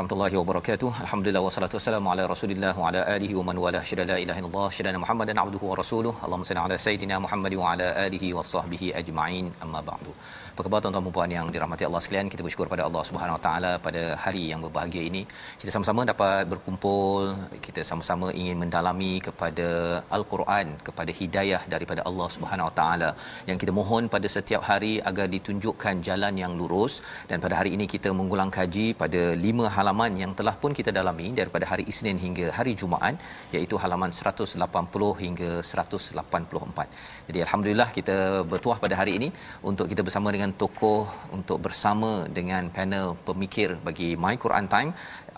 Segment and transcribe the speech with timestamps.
[0.00, 0.90] Warahmatullahi wabarakatuh.
[1.04, 4.68] Alhamdulillah wassalatu wassalamu ala Rasulillah wa ala alihi wa man wala syada la ilaha illallah
[4.76, 6.12] syada Muhammadan abduhu wa rasuluh.
[6.24, 9.48] Allahumma salli ala sayidina Muhammad wa ala alihi wa sahbihi ajma'in.
[9.64, 10.12] Amma ba'du.
[10.60, 12.28] Apa khabar tuan-tuan dan puan yang dirahmati Allah sekalian?
[12.32, 15.22] Kita bersyukur pada Allah Subhanahu Wa Taala pada hari yang berbahagia ini.
[15.60, 17.32] Kita sama-sama dapat berkumpul,
[17.66, 19.68] kita sama-sama ingin mendalami kepada
[20.16, 23.10] Al-Quran, kepada hidayah daripada Allah Subhanahu Wa Taala
[23.50, 26.96] yang kita mohon pada setiap hari agar ditunjukkan jalan yang lurus
[27.30, 29.89] dan pada hari ini kita mengulang kaji pada lima halaman
[30.22, 33.14] yang telah pun kita dalami daripada hari Isnin hingga hari Jumaat
[33.56, 36.86] iaitu halaman 180 hingga 184.
[37.28, 38.16] Jadi alhamdulillah kita
[38.52, 39.28] bertuah pada hari ini
[39.70, 41.02] untuk kita bersama dengan tokoh
[41.38, 44.92] untuk bersama dengan panel pemikir bagi My Quran Time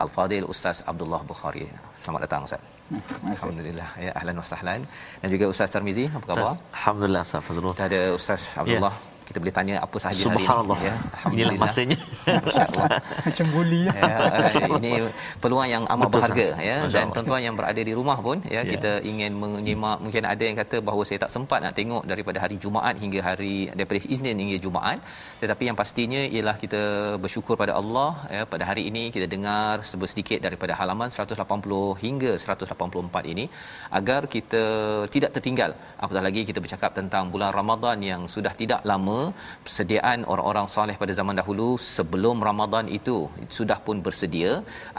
[0.04, 1.66] Al-Fadil Ustaz Abdullah Bukhari.
[2.02, 2.62] Selamat datang Ustaz.
[3.34, 3.88] Alhamdulillah.
[4.04, 4.80] Ya, ahlan wa sahlan.
[5.20, 6.44] Dan juga Ustaz Tarmizi, apa khabar?
[6.44, 7.72] Ustaz, Alhamdulillah Ustaz Fazrul.
[7.76, 8.94] Kita ada Ustaz Abdullah.
[8.98, 10.94] Yeah kita boleh tanya apa sahaja hari ini ya.
[11.34, 11.98] Inilah masanya
[13.26, 14.16] macam buli ya,
[14.78, 14.92] ini
[15.42, 16.68] peluang yang amat Betul, berharga sahas.
[16.68, 16.76] ya.
[16.94, 18.70] Dan tuan-tuan yang berada di rumah pun ya, ya.
[18.72, 19.98] kita ingin menyimak.
[20.04, 23.54] Mungkin ada yang kata bahawa saya tak sempat nak tengok daripada hari Jumaat hingga hari
[23.78, 24.98] daripada Isnin hingga Jumaat.
[25.42, 26.82] Tetapi yang pastinya ialah kita
[27.24, 28.42] bersyukur pada Allah ya.
[28.52, 33.44] Pada hari ini kita dengar sedikit daripada halaman 180 hingga 184 ini
[33.98, 34.62] agar kita
[35.14, 35.70] tidak tertinggal.
[36.02, 39.11] Apatah lagi kita bercakap tentang bulan Ramadan yang sudah tidak lama
[39.64, 43.16] persediaan orang-orang soleh pada zaman dahulu sebelum Ramadan itu
[43.56, 44.52] sudah pun bersedia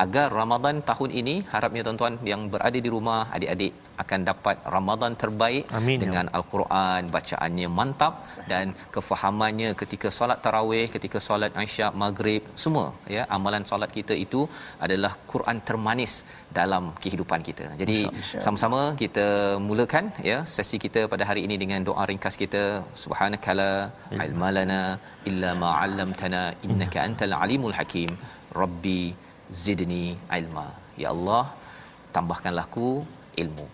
[0.05, 3.73] agar Ramadan tahun ini harapnya tuan-tuan yang berada di rumah adik-adik
[4.03, 6.33] akan dapat Ramadan terbaik Amin, dengan ya.
[6.37, 8.13] al-Quran bacaannya mantap
[8.51, 8.65] dan
[8.95, 14.41] kefahamannya ketika solat tarawih ketika solat isyak maghrib semua ya amalan solat kita itu
[14.85, 16.13] adalah Quran termanis
[16.57, 17.65] dalam kehidupan kita.
[17.81, 17.97] Jadi
[18.45, 19.27] sama-sama kita
[19.67, 22.63] mulakan ya sesi kita pada hari ini dengan doa ringkas kita
[23.03, 23.71] subhanakala
[24.25, 24.79] ilmalana
[25.29, 28.11] illa ma 'allamtana innaka antal alimul hakim.
[28.61, 29.01] Rabbi
[29.63, 30.05] zidni
[30.39, 30.67] ilma.
[31.03, 31.43] Ya Allah
[32.15, 32.89] tambahkanlah aku
[33.43, 33.65] ilmu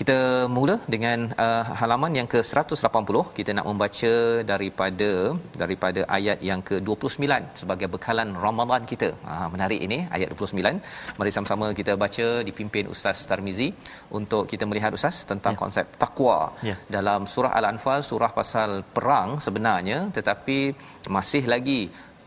[0.00, 0.16] kita
[0.56, 4.12] mula dengan uh, halaman yang ke-180 kita nak membaca
[4.50, 5.10] daripada
[5.62, 7.26] daripada ayat yang ke-29
[7.60, 9.08] sebagai bekalan Ramadan kita.
[9.28, 10.80] Ha menarik ini ayat 29.
[11.20, 13.68] Mari sama-sama kita baca dipimpin Ustaz Tarmizi
[14.18, 15.60] untuk kita melihat Ustaz tentang ya.
[15.62, 16.38] konsep takwa.
[16.68, 16.76] Ya.
[16.96, 20.58] Dalam surah Al-Anfal surah pasal perang sebenarnya tetapi
[21.16, 21.80] masih lagi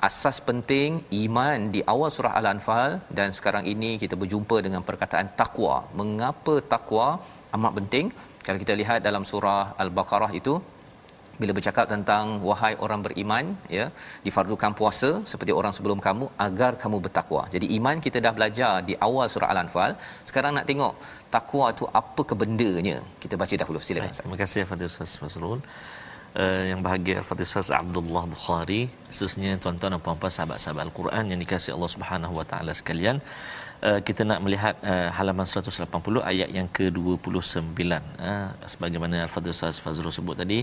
[0.07, 0.91] asas penting
[1.25, 5.75] iman di awal surah Al-Anfal dan sekarang ini kita berjumpa dengan perkataan takwa.
[5.99, 7.07] Mengapa takwa
[7.57, 8.05] amat penting
[8.45, 10.53] kalau kita lihat dalam surah al-baqarah itu
[11.41, 13.45] bila bercakap tentang wahai orang beriman
[13.77, 13.85] ya
[14.25, 17.43] difardukan puasa seperti orang sebelum kamu agar kamu bertakwa.
[17.55, 19.91] Jadi iman kita dah belajar di awal surah al-anfal.
[20.29, 20.93] Sekarang nak tengok
[21.35, 22.97] takwa itu apa kebendanya.
[23.23, 24.13] Kita baca dahulu silakan.
[24.13, 25.61] Baik, terima kasih Fadil Ustaz Fazrul.
[26.43, 31.73] Uh, yang bahagia Al-Fatih Ustaz Abdullah Bukhari khususnya tuan-tuan dan puan-puan sahabat-sahabat Al-Quran yang dikasihi
[31.75, 33.17] Allah Subhanahu Wa Taala sekalian
[33.88, 37.80] uh, kita nak melihat uh, halaman 180 ayat yang ke-29
[38.30, 40.58] uh, sebagaimana Al-Fadhil Ustaz Fazrul sebut tadi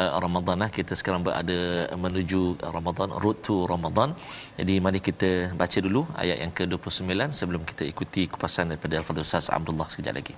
[0.00, 1.58] uh, Ramadan lah kita sekarang berada
[2.04, 2.42] menuju
[2.76, 4.10] Ramadan road to Ramadan
[4.60, 5.30] jadi mari kita
[5.62, 10.36] baca dulu ayat yang ke-29 sebelum kita ikuti kupasan daripada Al-Fadhil Ustaz Abdullah sekejap lagi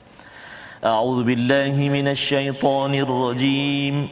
[0.79, 3.95] أعوذ بالله من الشيطان الرجيم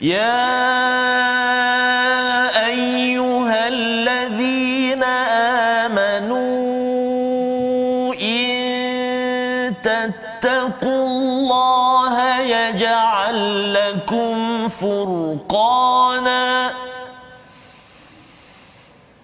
[0.00, 1.99] يا
[14.11, 16.41] لكم فرقانا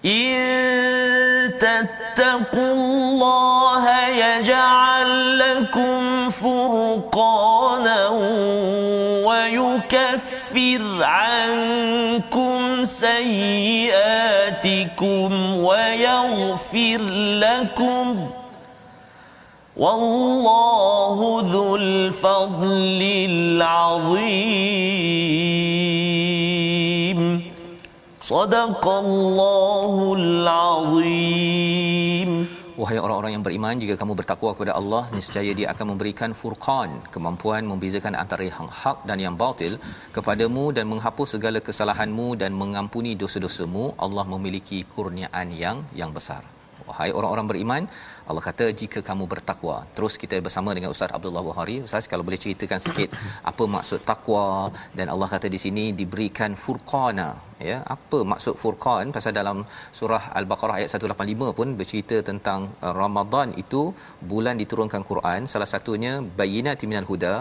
[0.04, 8.08] إن تتقوا الله يجعل لكم فرقانا
[9.26, 13.98] ويكفر يكفر عنكم سيئاتكم
[15.58, 16.98] ويغفر
[17.40, 18.30] لكم
[19.77, 21.17] والله
[21.53, 24.73] ذو الفضل العظيم
[28.21, 31.83] صدق الله العظيم
[32.73, 37.63] Wahai orang-orang yang beriman, jika kamu bertakwa kepada Allah, niscaya Dia akan memberikan furqan, kemampuan
[37.71, 39.73] membezakan antara yang hak dan yang batil
[40.15, 43.83] kepadamu dan menghapus segala kesalahanmu dan mengampuni dosa-dosamu.
[44.05, 46.41] Allah memiliki kurniaan yang yang besar.
[46.89, 47.83] Wahai orang-orang beriman,
[48.30, 49.76] Allah kata jika kamu bertakwa.
[49.96, 51.76] Terus kita bersama dengan Ustaz Abdullah Bukhari.
[51.86, 53.08] Ustaz kalau boleh ceritakan sikit
[53.50, 54.44] apa maksud takwa
[54.98, 57.30] dan Allah kata di sini diberikan furqana.
[57.68, 59.06] Ya, apa maksud furqan?
[59.16, 59.58] Pasal dalam
[59.98, 63.82] surah Al-Baqarah ayat 185 pun bercerita tentang uh, Ramadan itu
[64.32, 65.50] bulan diturunkan Quran.
[65.52, 67.34] Salah satunya bayyinatin minal huda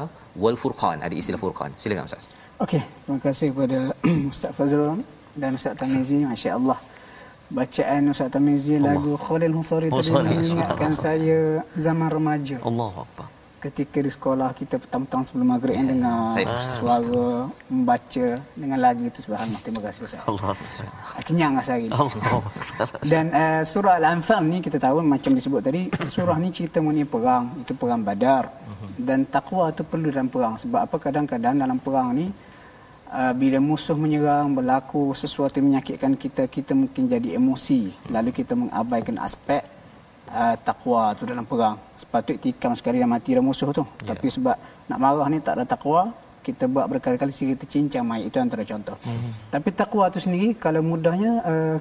[0.43, 0.97] wal furqan.
[1.05, 1.71] Ada istilah furqan.
[1.83, 2.25] Silakan Ustaz.
[2.65, 3.79] Okey, terima kasih kepada
[4.33, 5.01] Ustaz Fazrul
[5.41, 6.19] dan Ustaz Tamizi.
[6.33, 6.79] Masya-Allah.
[7.47, 12.59] Bacaan Ustaz Tamizi lagu Khalil Husari Oh, tadi mengingatkan saya zaman remaja.
[12.59, 13.07] Allah?
[13.57, 19.23] Ketika di sekolah kita petang-petang sebelum maghrib yang dengar Saya- suara membaca dengan lagu itu
[19.23, 19.63] subhanallah.
[19.63, 20.21] Terima kasih Ustaz.
[20.21, 20.53] Allah.
[21.23, 21.95] Kenyang rasa hari ni.
[21.95, 22.43] Allah.
[23.11, 27.55] Dan uh, surah Al-Anfal ni kita tahu macam disebut tadi surah ni cerita mengenai perang
[27.57, 28.51] itu perang Badar
[28.93, 32.29] dan takwa tu perlu dalam perang sebab apa kadang-kadang dalam perang ni
[33.11, 38.53] uh, bila musuh menyerang berlaku sesuatu yang menyakitkan kita kita mungkin jadi emosi lalu kita
[38.55, 39.63] mengabaikan aspek
[40.31, 44.13] uh, takwa tu dalam perang sepatutnya tikam sekali dah mati dah musuh tu yeah.
[44.13, 44.55] tapi sebab
[44.87, 46.11] nak marah ni tak ada takwa
[46.47, 48.95] kita buat berkali-kali sehingga kita cincang mayat itu antara contoh.
[49.03, 49.51] Mm-hmm.
[49.51, 51.75] Tapi takwa tu sendiri kalau mudahnya uh,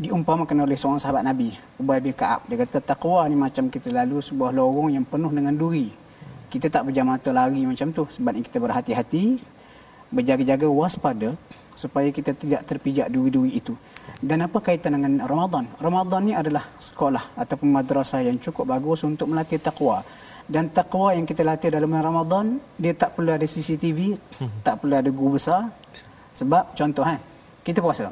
[0.00, 2.48] diumpamakan oleh seorang sahabat Nabi, Ubay bin Ka'ab.
[2.48, 5.92] Dia kata takwa ni macam kita lalu sebuah lorong yang penuh dengan duri.
[6.48, 9.38] Kita tak berjam mata lari macam tu sebab kita berhati-hati,
[10.10, 11.38] berjaga-jaga waspada
[11.78, 13.72] supaya kita tidak terpijak duri-duri itu.
[14.20, 15.64] Dan apa kaitan dengan Ramadan?
[15.80, 20.04] Ramadan ni adalah sekolah ataupun madrasah yang cukup bagus untuk melatih takwa.
[20.44, 24.18] Dan takwa yang kita latih dalam Ramadan, dia tak perlu ada CCTV,
[24.66, 25.72] tak perlu ada guru besar.
[26.36, 27.18] Sebab contoh eh,
[27.64, 28.10] kita puasa.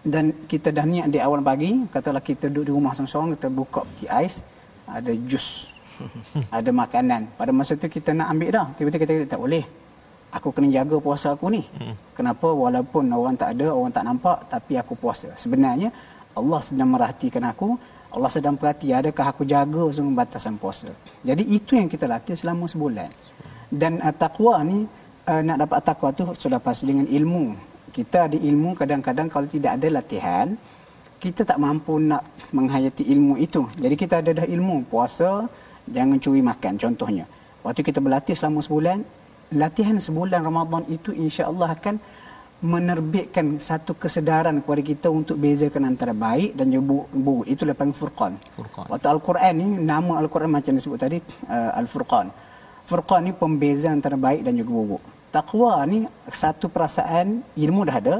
[0.00, 3.84] Dan kita dah niat di awal pagi, katalah kita duduk di rumah seorang-seorang, kita buka
[3.84, 4.40] peti ais,
[4.88, 5.68] ada jus,
[6.56, 7.36] ada makanan.
[7.36, 8.66] Pada masa tu kita nak ambil dah.
[8.78, 9.64] Tiba-tiba kita kata tak boleh.
[10.30, 11.66] Aku kena jaga puasa aku ni.
[12.14, 12.46] Kenapa?
[12.46, 15.34] Walaupun orang tak ada, orang tak nampak, tapi aku puasa.
[15.34, 15.90] Sebenarnya
[16.38, 17.74] Allah sedang merhatikan aku.
[18.10, 20.90] Allah sedang perhati adakah aku jaga semua batasan puasa.
[21.22, 23.06] Jadi itu yang kita latih selama sebulan.
[23.70, 24.82] Dan uh, takwa ni
[25.30, 27.54] uh, nak dapat takwa tu sudah pasti dengan ilmu.
[27.94, 30.58] Kita ada ilmu kadang-kadang kalau tidak ada latihan
[31.20, 33.68] kita tak mampu nak menghayati ilmu itu.
[33.76, 35.44] Jadi kita ada dah ilmu puasa
[35.84, 37.28] jangan curi makan contohnya.
[37.60, 39.04] Waktu kita berlatih selama sebulan,
[39.52, 41.96] latihan sebulan Ramadan itu insya-Allah akan
[42.60, 47.08] menerbitkan satu kesedaran kepada kita untuk bezakan antara baik dan juga buruk.
[47.16, 47.46] buruk.
[47.48, 48.32] Itulah panggil furqan.
[48.52, 48.86] Furqan.
[48.92, 51.18] Waktu Al-Quran ni nama Al-Quran macam disebut tadi
[51.48, 52.28] uh, Al-Furqan.
[52.84, 55.02] Furqan ni pembeza antara baik dan juga buruk.
[55.32, 58.16] Takwa ni satu perasaan ilmu dah ada,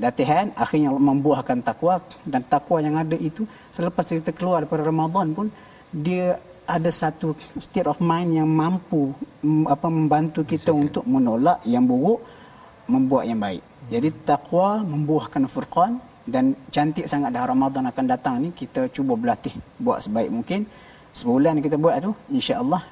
[0.00, 3.44] latihan akhirnya membuahkan takwa dan takwa yang ada itu
[3.76, 5.46] selepas kita keluar daripada Ramadan pun
[5.92, 9.10] dia ada satu state of mind yang mampu
[9.66, 12.22] apa membantu kita untuk menolak yang buruk
[12.86, 13.62] membuat yang baik.
[13.90, 19.54] Jadi takwa membuahkan furqan dan cantik sangat dah Ramadan akan datang ni kita cuba berlatih
[19.82, 20.66] buat sebaik mungkin.
[21.12, 22.82] Sebulan kita buat tu insya-Allah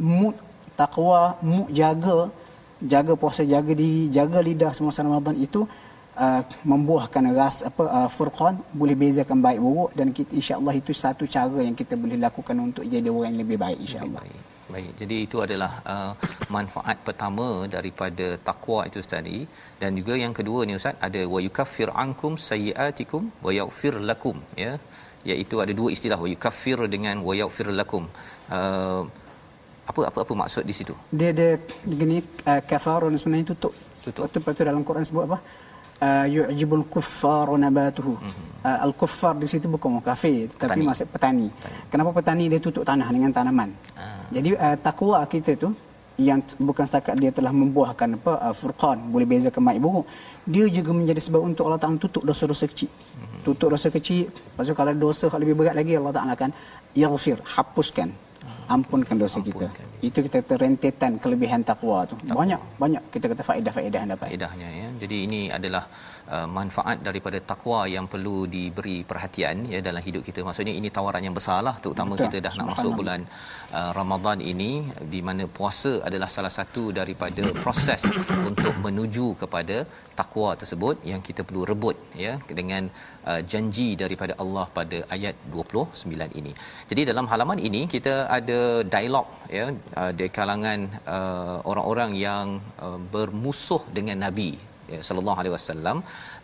[0.00, 0.36] mood
[0.78, 2.30] takwa, mood jaga
[2.80, 5.64] jaga puasa, jaga di jaga lidah semasa Ramadan itu
[6.24, 6.42] uh,
[6.72, 11.60] membuahkan ras apa uh, furqan boleh bezakan baik buruk dan kita insya-Allah itu satu cara
[11.68, 14.22] yang kita boleh lakukan untuk jadi orang yang lebih baik insya-Allah.
[14.26, 14.42] Baik.
[14.74, 14.92] Baik.
[15.00, 16.12] Jadi itu adalah uh,
[16.56, 19.38] manfaat pertama daripada takwa itu tadi
[19.80, 24.72] dan juga yang kedua ni ustaz ada wa yukaffir ankum sayiatikum wa yaghfir lakum ya
[25.30, 28.04] iaitu ada dua istilah wa yukaffir dengan wa yaghfir lakum.
[28.56, 29.02] Uh,
[29.90, 30.94] apa apa apa maksud di situ?
[31.18, 31.48] Dia ada
[32.00, 32.18] gini
[32.50, 33.74] uh, kafarun sebenarnya tutup.
[34.04, 34.22] Tutup.
[34.26, 35.38] Waktu lepas tu dalam Quran sebut apa?
[35.96, 38.20] Uh, yu'jibul kuffar nabatuhu.
[38.20, 38.68] Mm-hmm.
[38.68, 40.84] Uh, al-kuffar di situ bukan orang kafir tetapi Petani.
[40.84, 41.48] maksud petani.
[41.48, 41.88] petani.
[41.88, 43.72] Kenapa petani dia tutup tanah dengan tanaman?
[43.96, 44.28] Ah.
[44.28, 45.72] Jadi uh, takwa kita tu
[46.16, 50.06] yang bukan setakat dia telah membuahkan apa uh, furqan boleh bezakan baik buruk
[50.48, 53.40] dia juga menjadi sebab untuk Allah Taala tutup dosa-dosa kecil mm-hmm.
[53.44, 56.50] tutup dosa kecil lepas tu kalau dosa yang lebih berat lagi Allah Taala akan
[56.96, 58.08] yaghfir hapuskan
[58.66, 59.70] ampunkan dosa kita.
[60.02, 62.18] Itu kita kata rentetan kelebihan takwa tu.
[62.26, 64.26] Banyak banyak kita kata faedah-faedah yang dapat.
[64.34, 64.88] Faedahnya ya.
[65.02, 65.86] Jadi ini adalah
[66.34, 70.40] uh, manfaat daripada takwa yang perlu diberi perhatian ya dalam hidup kita.
[70.48, 72.24] Maksudnya ini tawaran yang besarlah terutama Betul.
[72.26, 73.20] kita dah nak masuk bulan
[73.78, 74.70] uh, Ramadan ini
[75.14, 78.02] di mana puasa adalah salah satu daripada proses
[78.50, 79.78] untuk menuju kepada
[80.20, 82.84] takwa tersebut yang kita perlu rebut ya dengan
[83.30, 86.52] uh, janji daripada Allah pada ayat 29 ini.
[86.90, 88.60] Jadi dalam halaman ini kita ada
[88.94, 89.26] dialog
[89.58, 89.66] ya
[90.00, 90.80] uh, di kalangan
[91.16, 92.46] uh, orang-orang yang
[92.86, 94.50] uh, bermusuh dengan nabi
[94.94, 95.98] ya sallallahu alaihi wasallam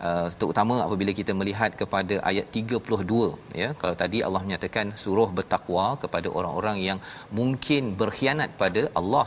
[0.09, 3.69] uh, terutama apabila kita melihat kepada ayat 32 ya.
[3.81, 7.01] Kalau tadi Allah menyatakan suruh bertakwa kepada orang-orang yang
[7.41, 9.27] mungkin berkhianat pada Allah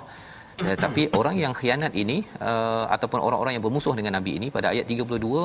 [0.63, 2.17] Ya, tapi orang yang khianat ini
[2.49, 5.41] uh, ataupun orang-orang yang bermusuh dengan nabi ini pada ayat 32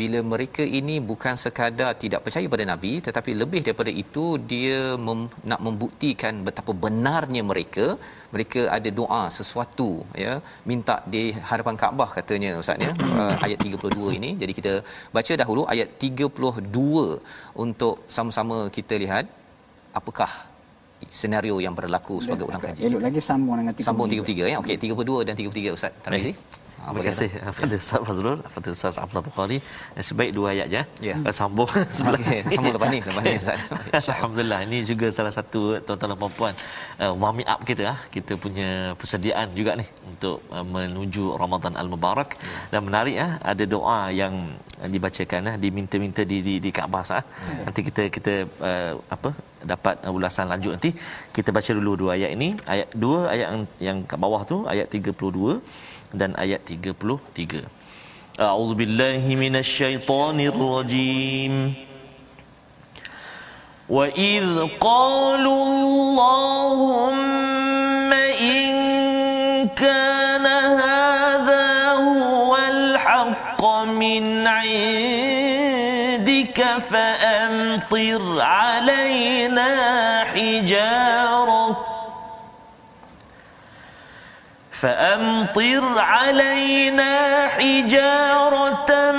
[0.00, 5.22] bila mereka ini bukan sekadar tidak percaya pada nabi tetapi lebih daripada itu dia mem,
[5.50, 7.86] nak membuktikan betapa benarnya mereka.
[8.34, 9.90] Mereka ada doa sesuatu
[10.24, 10.34] ya
[10.70, 12.92] minta di hadapan Kaabah katanya ustaz ya
[13.22, 14.30] uh, ayat 32 ini.
[14.44, 14.74] Jadi kita
[15.16, 17.02] baca dahulu ayat 32
[17.64, 19.26] untuk sama-sama kita lihat
[20.00, 20.30] apakah
[21.10, 22.80] senario yang berlaku sebagai orang kaji.
[22.86, 23.86] Elok lagi sambung dengan 33.
[23.86, 24.56] Sambung 33 ya.
[24.62, 25.92] Okey 32 dan 33 Ustaz.
[26.02, 26.32] Tarmizi.
[26.32, 29.58] Ha, Terima kasih kepada Ustaz Fazrul, kepada Ustaz Abdul Bukhari.
[30.08, 30.82] Sebaik dua ayat ya.
[31.08, 31.14] ya.
[31.38, 32.18] Sambung sebelah.
[32.18, 32.40] Okay.
[32.54, 34.06] Sambung lepas ni, lepas ni Ustaz.
[34.18, 34.60] Alhamdulillah.
[34.66, 36.52] Ini juga salah satu tuan-tuan dan puan-puan
[37.02, 37.98] uh, warming up kita ah.
[38.14, 42.30] Kita punya persediaan juga ni untuk uh, menuju Ramadan Al-Mubarak.
[42.34, 42.58] Ya.
[42.74, 44.34] Dan menarik ah ada doa yang
[44.82, 47.22] dibacakan ah diminta-minta di di, di Kaabah ah.
[47.22, 47.62] Ya.
[47.70, 49.30] Nanti kita kita uh, apa
[49.62, 50.90] dapat ulasan lanjut nanti
[51.36, 54.86] kita baca dulu dua ayat ini ayat dua ayat yang, yang kat bawah tu ayat
[54.90, 55.62] 32
[56.12, 57.64] dan ayat 33
[58.36, 61.76] A'udzu billahi minasyaitonir rajim
[63.88, 67.20] Wa idh qalu Allahumma
[68.40, 75.60] in kana hadha huwal haqq min 'indika
[76.80, 79.68] fa'amtir 'alaina
[80.32, 81.91] hijaratan
[84.82, 89.12] فأمطر علينا حجارة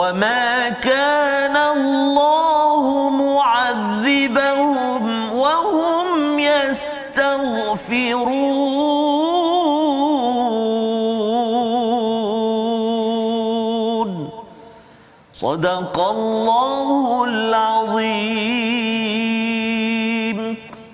[0.00, 4.62] وما كان الله معذبهم
[5.32, 7.90] وهم يستغفرون
[15.32, 18.69] صدق الله العظيم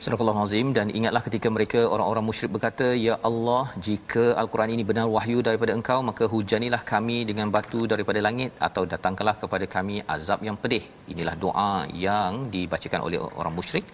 [0.06, 5.06] Surah Al-Azim dan ingatlah ketika mereka orang-orang musyrik berkata ya Allah jika al-Quran ini benar
[5.14, 10.46] wahyu daripada engkau maka hujanilah kami dengan batu daripada langit atau datangkanlah kepada kami azab
[10.48, 10.84] yang pedih.
[11.12, 11.72] Inilah doa
[12.04, 13.86] yang dibacakan oleh orang musyrik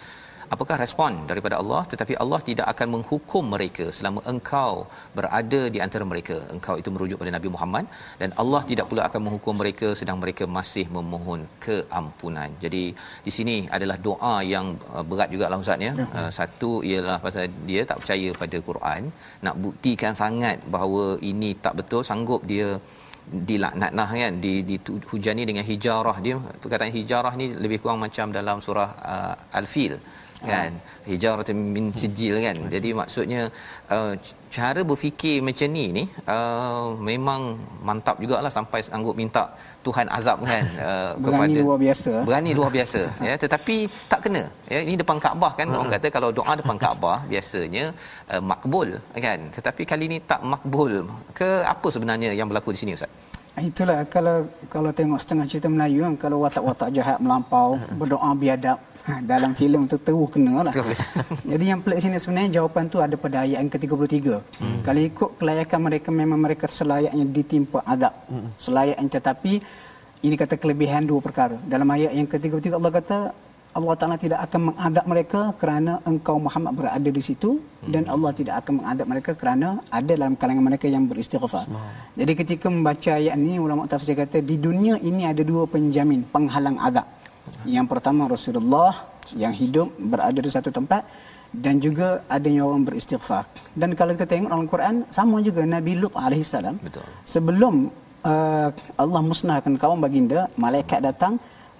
[0.54, 1.80] apakah respon daripada Allah?
[1.92, 4.72] Tetapi Allah tidak akan menghukum mereka selama engkau
[5.18, 6.36] berada di antara mereka.
[6.56, 7.84] Engkau itu merujuk pada Nabi Muhammad
[8.20, 12.50] dan Allah tidak pula akan menghukum mereka sedang mereka masih memohon keampunan.
[12.64, 12.84] Jadi
[13.26, 15.92] di sini adalah doa yang uh, berat jugalah ustaz ya.
[16.18, 19.02] Uh, satu ialah pasal dia tak percaya pada Quran
[19.46, 22.68] nak buktikan sangat bahawa ini tak betul sanggup dia
[23.48, 28.58] dilaknat lah kan di dihujani dengan hijarah dia perkataan hijarah ni lebih kurang macam dalam
[28.66, 29.94] surah uh, al-fil
[30.50, 30.70] kan?
[31.08, 31.44] Hijarah
[31.76, 32.56] min sijil kan?
[32.74, 33.42] Jadi maksudnya
[33.94, 34.12] uh,
[34.52, 37.56] cara berfikir macam ni ni uh, memang
[37.88, 39.44] mantap jugalah sampai sanggup minta
[39.86, 43.00] Tuhan azab kan uh, berani kepada luar biasa berani luar biasa.
[43.28, 43.76] Ya tetapi
[44.12, 44.42] tak kena.
[44.72, 45.66] Ya ini depan Kaabah kan?
[45.72, 47.84] Orang kata kalau doa depan Kaabah biasanya
[48.32, 48.88] uh, makbul
[49.26, 49.40] kan?
[49.56, 50.92] Tetapi kali ni tak makbul.
[51.38, 53.12] Ke apa sebenarnya yang berlaku di sini ustaz
[53.52, 58.80] Itulah kalau kalau tengok setengah cerita Melayu kan kalau watak-watak jahat melampau berdoa biadab
[59.28, 60.74] dalam filem tu terus kena lah.
[61.44, 64.16] Jadi yang pelik sini sebenarnya jawapan tu ada pada ayat yang ke-33.
[64.56, 64.80] Hmm.
[64.80, 68.14] Kalau ikut kelayakan mereka memang mereka selayaknya ditimpa adab.
[68.32, 68.48] Hmm.
[68.56, 69.52] Selayaknya tetapi
[70.22, 71.60] ini kata kelebihan dua perkara.
[71.68, 73.18] Dalam ayat yang ke-33 Allah kata
[73.72, 77.88] Allah Taala tidak akan mengadab mereka kerana engkau Muhammad berada di situ hmm.
[77.88, 81.64] dan Allah tidak akan mengadab mereka kerana ada dalam kalangan mereka yang beristighfar.
[81.64, 81.80] Hmm.
[82.20, 86.76] Jadi ketika membaca ayat ini ulama tafsir kata di dunia ini ada dua penjamin penghalang
[86.88, 87.08] adab.
[87.66, 88.92] Yang pertama Rasulullah
[89.34, 91.02] yang hidup berada di satu tempat
[91.52, 93.44] dan juga adanya orang beristighfar.
[93.76, 96.76] Dan kalau kita tengok dalam Quran sama juga Nabi Lut alaihi salam
[97.24, 97.92] sebelum
[98.24, 101.36] uh, Allah musnahkan kaum baginda malaikat datang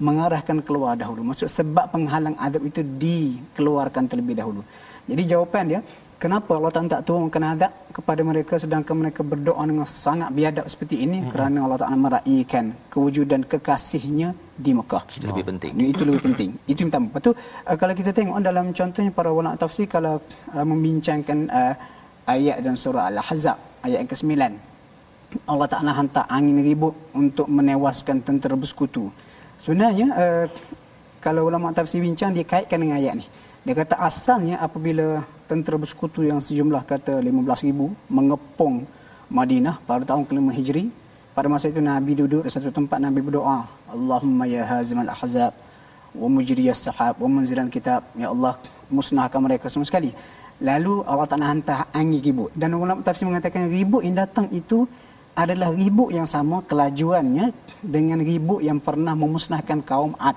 [0.07, 1.23] mengarahkan keluar dahulu.
[1.31, 4.63] Maksud sebab penghalang azab itu dikeluarkan terlebih dahulu.
[5.11, 5.81] Jadi jawapan dia
[6.23, 10.97] kenapa Allah Taala tak turunkan azab kepada mereka sedangkan mereka berdoa dengan sangat biadab seperti
[11.07, 11.19] ini?
[11.23, 11.31] Hmm.
[11.31, 14.29] kerana Allah Taala meraihkan kewujudan kekasihnya
[14.65, 15.03] di Mekah.
[15.19, 15.73] Itu lebih penting.
[15.95, 16.51] Itu lebih penting.
[16.67, 17.09] Itu yang pertama.
[17.17, 20.15] Betul uh, kalau kita tengok dalam contohnya para ulama tafsir kalau
[20.57, 21.75] uh, membincangkan uh,
[22.35, 24.35] ayat dan surah al-ahzab ayat yang ke-9
[25.49, 29.09] Allah Ta'ala hantar angin ribut untuk menewaskan tentera bersekutu.
[29.63, 30.47] Sebenarnya, uh,
[31.23, 33.27] kalau ulama tafsir bincang, dia kaitkan dengan ayat ni.
[33.63, 37.71] Dia kata asalnya apabila tentera bersekutu yang sejumlah kata 15,000
[38.11, 38.83] mengepung
[39.31, 40.91] Madinah pada tahun kelima Hijri,
[41.31, 45.55] pada masa itu Nabi duduk di satu tempat Nabi berdoa, Allahumma ya hazimal ahzab
[46.11, 48.03] wa mujriyas sahab wa munzilan kitab.
[48.19, 48.59] Ya Allah,
[48.91, 50.11] musnahkan mereka semua sekali.
[50.59, 52.51] Lalu Allah Ta'ala hantar angin ribut.
[52.59, 54.91] Dan ulama tafsir mengatakan ribut yang datang itu
[55.33, 60.37] adalah ribut yang sama kelajuannya dengan ribut yang pernah memusnahkan kaum Ad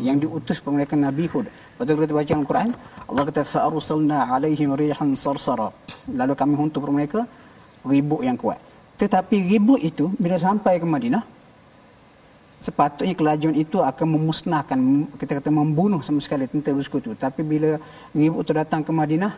[0.00, 1.46] yang diutus kepada mereka Nabi Hud.
[1.76, 2.70] Betul kita baca Al-Quran,
[3.06, 5.68] Allah kata fa'arsalna alaihim rihan sarsara.
[6.08, 7.20] Lalu kami hantar kepada mereka
[7.84, 8.58] ribut yang kuat.
[8.96, 11.22] Tetapi ribut itu bila sampai ke Madinah
[12.62, 14.78] sepatutnya kelajuan itu akan memusnahkan
[15.18, 17.74] kita kata membunuh sama sekali tentera bersekutu tapi bila
[18.14, 19.34] ribut itu datang ke Madinah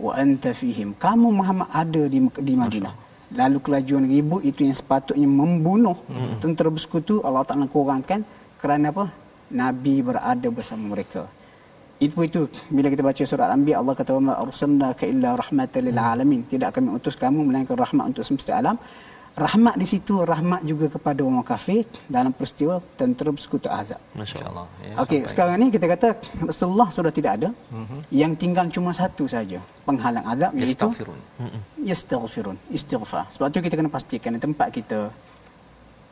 [0.00, 5.28] wa anta fihim kamu Muhammad ada di di Madinah lalu kelajuan ribut itu yang sepatutnya
[5.28, 6.40] membunuh hmm.
[6.42, 8.20] tentera bersekutu Allah Taala kurangkan
[8.60, 9.10] kerana apa?
[9.52, 11.28] Nabi berada bersama mereka.
[12.00, 12.42] Itu itu.
[12.72, 16.40] Bila kita baca surah al-anbiya Allah kata wa arsalna ka illa rahmatan lil alamin.
[16.48, 18.76] Tidak kami utus kamu melainkan rahmat untuk semesta alam
[19.32, 24.00] rahmat di situ rahmat juga kepada orang kafir dalam peristiwa tentera bersekutu Ahzab.
[24.12, 24.66] Masya-Allah.
[24.84, 26.08] Ya, Okey, sekarang ni kita kata
[26.44, 27.48] Rasulullah sudah tidak ada.
[27.72, 28.00] Uh-huh.
[28.12, 31.18] Yang tinggal cuma satu saja penghalang azab iaitu yastaghfirun.
[31.80, 33.24] Yastaghfirun, istighfar.
[33.32, 35.00] Sebab tu kita kena pastikan di tempat kita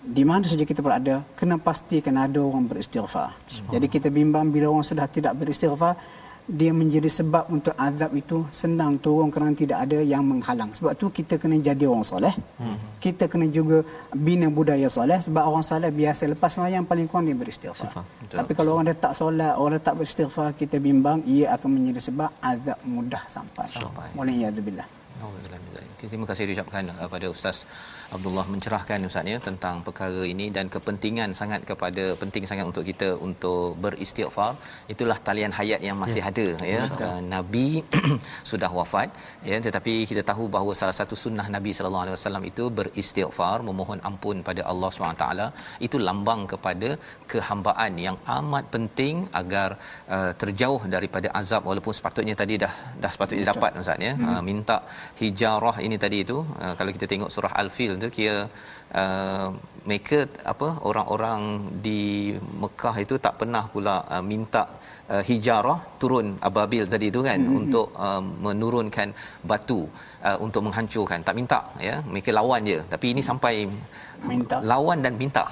[0.01, 3.37] di mana saja kita berada kena pastikan ada orang beristighfar.
[3.69, 5.93] Jadi kita bimbang bila orang sudah tidak beristighfar
[6.47, 10.71] dia menjadi sebab untuk azab itu senang turun kerana tidak ada yang menghalang.
[10.73, 12.35] Sebab tu kita kena jadi orang soleh.
[12.61, 12.79] Hmm.
[13.01, 13.83] Kita kena juga
[14.15, 17.91] bina budaya soleh sebab orang soleh biasa lepas sembahyang paling kurang dia beristighfar.
[18.31, 22.01] Tapi kalau orang dia tak solat, orang dia tak beristighfar, kita bimbang ia akan menjadi
[22.09, 23.67] sebab azab mudah sampai.
[23.69, 24.09] Sampai.
[24.17, 24.89] Mulai ya billah.
[26.01, 27.69] Terima kasih diucapkan kepada Ustaz
[28.17, 33.09] Abdullah mencerahkan Ustaz ya tentang perkara ini dan kepentingan sangat kepada penting sangat untuk kita
[33.27, 34.53] untuk beristighfar
[34.93, 36.31] itulah talian hayat yang masih ya.
[36.31, 37.21] ada ya Betul.
[37.35, 37.67] Nabi
[38.51, 39.09] sudah wafat
[39.51, 44.03] ya tetapi kita tahu bahawa salah satu sunnah Nabi sallallahu alaihi wasallam itu beristighfar memohon
[44.11, 45.47] ampun pada Allah Subhanahu taala
[45.89, 46.91] itu lambang kepada
[47.33, 49.69] kehambaan yang amat penting agar
[50.17, 54.29] uh, terjauh daripada azab walaupun sepatutnya tadi dah dah sepatutnya dapat Ustaz ya hmm.
[54.31, 54.79] uh, minta
[55.23, 58.41] hijarah ini tadi itu uh, kalau kita tengok surah al-fil tu kira
[59.03, 59.49] uh,
[59.89, 60.19] mereka
[60.53, 61.41] apa orang-orang
[61.87, 62.01] di
[62.63, 64.65] Mekah itu tak pernah pula uh, minta
[65.15, 67.59] uh, hijarah turun ababil tadi tu kan mm-hmm.
[67.61, 69.09] untuk uh, menurunkan
[69.51, 69.81] batu
[70.29, 71.21] uh, untuk menghancurkan.
[71.27, 71.97] Tak minta ya.
[72.13, 72.79] Mereka lawan je.
[72.93, 73.55] Tapi ini sampai
[74.31, 74.57] minta.
[74.73, 75.45] lawan dan minta.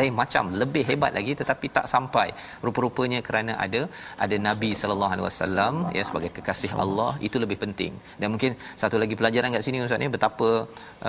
[0.00, 2.26] Lain macam lebih hebat lagi tetapi tak sampai.
[2.66, 3.82] Rupa-rupanya kerana ada
[4.24, 7.94] ada nabi sallallahu alaihi wasallam ya sebagai kekasih Allah itu lebih penting.
[8.20, 10.50] Dan mungkin satu lagi pelajaran kat sini ustaz ni betapa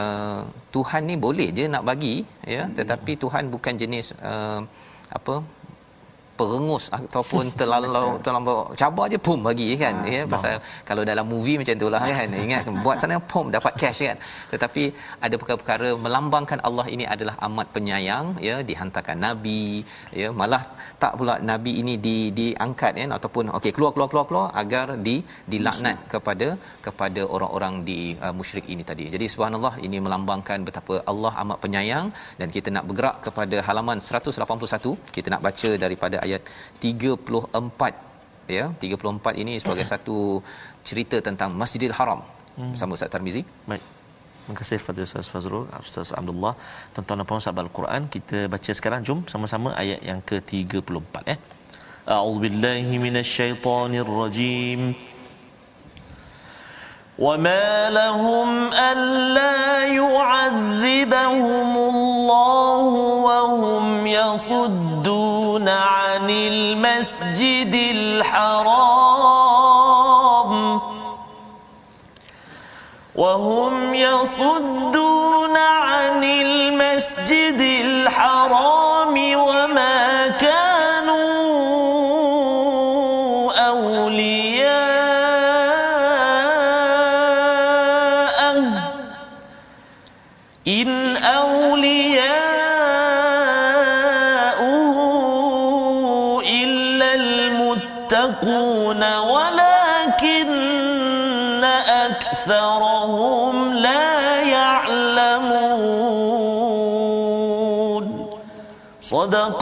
[0.01, 0.41] uh,
[0.75, 2.15] Tuhan ni boleh je nak bagi
[2.55, 2.63] ya.
[2.79, 4.61] Tetapi Tuhan bukan jenis uh,
[5.17, 5.35] apa
[6.39, 7.87] perengus ataupun terlalu
[8.25, 9.95] terlalu cabar je pum bagi kan?
[10.03, 10.53] Ha, ya pasal
[10.89, 12.35] kalau dalam movie macam itulah kan?
[12.45, 14.17] Ingat buat sana pum dapat cash kan?
[14.53, 14.83] Tetapi
[15.25, 19.63] ada perkara-perkara melambangkan Allah ini adalah amat penyayang ya dihantarkan nabi
[20.21, 20.63] ya malah
[21.03, 25.15] tak pula nabi ini di diangkat ya ataupun okey keluar keluar keluar keluar agar di
[25.53, 26.47] dilaknat kepada
[26.85, 29.05] kepada orang-orang di uh, musyrik ini tadi.
[29.15, 32.07] Jadi subhanallah ini melambangkan betapa Allah amat penyayang
[32.39, 36.41] dan kita nak bergerak kepada halaman 181 kita nak baca daripada ayat
[36.83, 40.17] 34 ya 34 ini sebagai satu
[40.89, 42.21] cerita tentang Masjidil Haram
[42.59, 42.71] hmm.
[42.73, 43.83] bersama Ustaz Tarmizi baik
[44.43, 46.51] Terima kasih kepada Ustaz Fazrul, Ustaz Abdullah.
[46.91, 48.99] Tuan-tuan dan puan sahabat Al-Quran, kita baca sekarang.
[49.07, 51.15] Jom sama-sama ayat yang ke-34.
[51.33, 51.37] Eh?
[52.15, 54.79] A'udzubillahi minasyaitanirrajim.
[57.19, 62.83] وما لهم ألا يعذبهم الله
[63.23, 69.23] وهم يصدون عن المسجد الحرام
[73.15, 75.02] وهم يصدون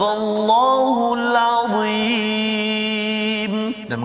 [0.01, 0.80] الله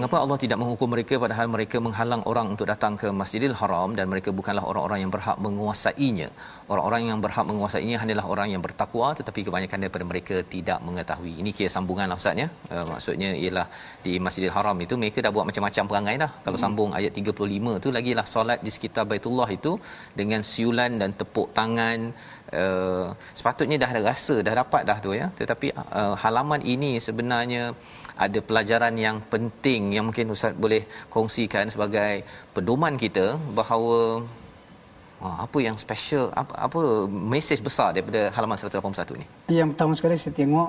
[0.07, 4.07] mengapa Allah tidak menghukum mereka padahal mereka menghalang orang untuk datang ke Masjidil Haram dan
[4.13, 6.29] mereka bukanlah orang-orang yang berhak menguasainya?
[6.73, 11.33] Orang-orang yang berhak menguasainya hanyalah orang yang bertakwa tetapi kebanyakan daripada mereka tidak mengetahui.
[11.43, 12.49] Ini kira sambunganlah ustaz ya.
[12.75, 13.67] Uh, maksudnya ialah
[14.07, 16.31] di Masjidil Haram itu mereka dah buat macam-macam perangai dah.
[16.47, 16.67] Kalau hmm.
[16.67, 19.75] sambung ayat 35 tu lagilah solat di sekitar Baitullah itu
[20.21, 21.99] dengan siulan dan tepuk tangan
[22.61, 25.27] uh, sepatutnya dah ada rasa dah dapat dah tu ya.
[25.43, 27.65] Tetapi uh, halaman ini sebenarnya
[28.25, 30.83] ada pelajaran yang penting yang mungkin ustaz boleh
[31.15, 32.25] kongsikan sebagai
[32.57, 33.27] pedoman kita
[33.59, 34.25] bahawa
[35.21, 36.81] ah, apa yang special apa apa
[37.35, 39.27] mesej besar daripada halaman 181 ni?
[39.59, 40.69] Yang pertama sekali saya tengok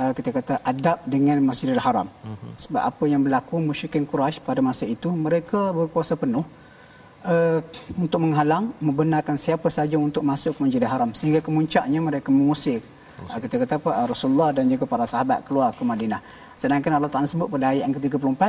[0.00, 2.08] uh, kita kata adab dengan Masjidil Haram.
[2.08, 2.52] Uh-huh.
[2.64, 6.46] sebab apa yang berlaku musyrikin Quraisy pada masa itu mereka berkuasa penuh
[7.32, 7.58] uh,
[8.04, 11.10] untuk menghalang membenarkan siapa saja untuk masuk ke Masjidil Haram.
[11.18, 12.80] Sehingga kemuncaknya mereka mengusir.
[13.28, 13.90] Uh, kita kata apa?
[14.12, 16.22] Rasulullah dan juga para sahabat keluar ke Madinah
[16.60, 18.42] Sedangkan Allah Ta'ala sebut pada ayat yang ke-34,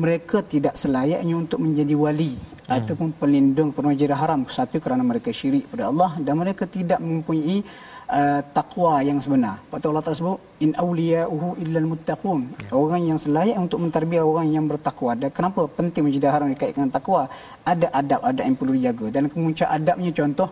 [0.00, 2.72] mereka tidak selayaknya untuk menjadi wali hmm.
[2.76, 4.40] ataupun pelindung penajir haram.
[4.56, 7.58] Satu kerana mereka syirik pada Allah dan mereka tidak mempunyai
[8.18, 9.56] uh, takwa yang sebenar.
[9.66, 12.40] Lepas Allah Ta'ala sebut, In awliya'uhu illal muttaqun.
[12.48, 12.70] Ya.
[12.82, 15.12] Orang yang selayak untuk mentarbiah orang yang bertakwa.
[15.20, 17.22] Dan kenapa penting menjadi haram dikaitkan dengan takwa?
[17.72, 19.06] Ada adab-adab yang perlu dijaga.
[19.16, 20.48] Dan kemuncak adabnya contoh,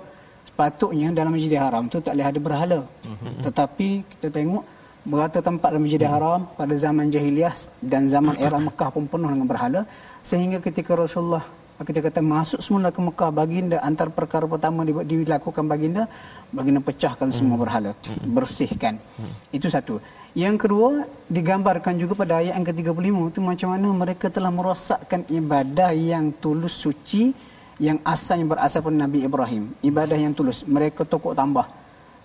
[0.48, 2.80] sepatutnya dalam majlis haram tu tak boleh ada berhala.
[3.06, 3.38] Hmm.
[3.46, 4.64] Tetapi kita tengok,
[5.06, 9.48] berata tempat dalam Masjidil Haram pada zaman jahiliah dan zaman era Mekah pun penuh dengan
[9.48, 9.80] berhala
[10.24, 11.46] sehingga ketika Rasulullah
[11.78, 16.10] kita kata masuk semula ke Mekah baginda antara perkara pertama dilakukan baginda
[16.50, 17.62] baginda pecahkan semua hmm.
[17.62, 18.34] berhala hmm.
[18.34, 19.54] bersihkan hmm.
[19.54, 20.02] itu satu
[20.34, 25.94] yang kedua digambarkan juga pada ayat yang ke-35 itu macam mana mereka telah merosakkan ibadah
[25.94, 27.30] yang tulus suci
[27.78, 31.66] yang asalnya berasal dari Nabi Ibrahim ibadah yang tulus mereka tokok tambah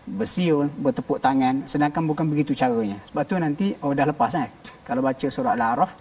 [0.04, 3.00] bersiul, bertepuk tangan sedangkan bukan begitu caranya.
[3.08, 4.52] Sebab tu nanti oh dah lepas kan.
[4.84, 5.92] Kalau baca surah Al-A'raf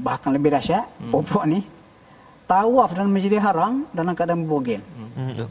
[0.00, 1.12] bahkan lebih dahsyat, hmm.
[1.12, 1.60] popok ni
[2.48, 4.80] tawaf dalam Masjidil Haram dalam keadaan berbogel.
[5.16, 5.48] Hmm.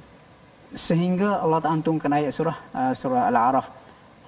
[0.76, 3.67] Sehingga Allah Taala antumkan ayat surah uh, surah Al-A'raf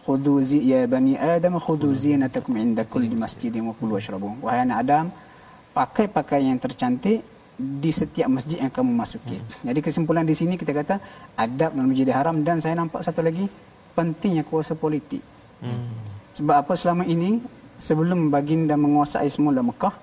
[0.06, 2.00] khudhu zi ya bani adam khudhu hmm.
[2.00, 4.38] zinatakum inda kulli masjidin wa kulu washrabu.
[4.46, 5.06] Wahai anak Adam,
[5.74, 7.26] pakai pakaian yang tercantik
[7.58, 9.42] di setiap masjid yang kamu masuki.
[9.42, 9.74] Hmm.
[9.74, 11.02] Jadi kesimpulan di sini kita kata
[11.34, 13.50] adab dalam masjid haram dan saya nampak satu lagi
[13.98, 15.26] pentingnya kuasa politik.
[15.58, 15.90] Hmm.
[16.38, 17.42] Sebab apa selama ini
[17.82, 19.98] sebelum baginda menguasai semula Mekah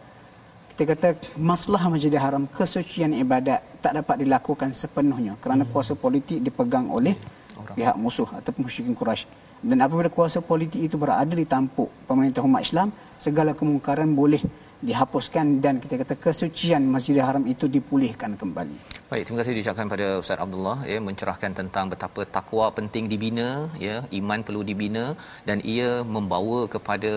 [0.74, 5.70] kita kata masalah masjid haram kesucian ibadat tak dapat dilakukan sepenuhnya kerana hmm.
[5.70, 7.14] kuasa politik dipegang oleh
[7.54, 7.78] Orang.
[7.78, 9.30] pihak musuh ataupun musyrikin Quraisy.
[9.64, 14.42] Dan apabila kuasa politik itu berada di tampuk pemerintah umat Islam, segala kemungkaran boleh
[14.88, 18.76] dihapuskan dan kita kata kesucian Masjidil Haram itu dipulihkan kembali.
[19.10, 23.48] Baik, terima kasih diucapkan pada Ustaz Abdullah ya mencerahkan tentang betapa takwa penting dibina
[23.86, 25.04] ya, iman perlu dibina
[25.48, 27.12] dan ia membawa kepada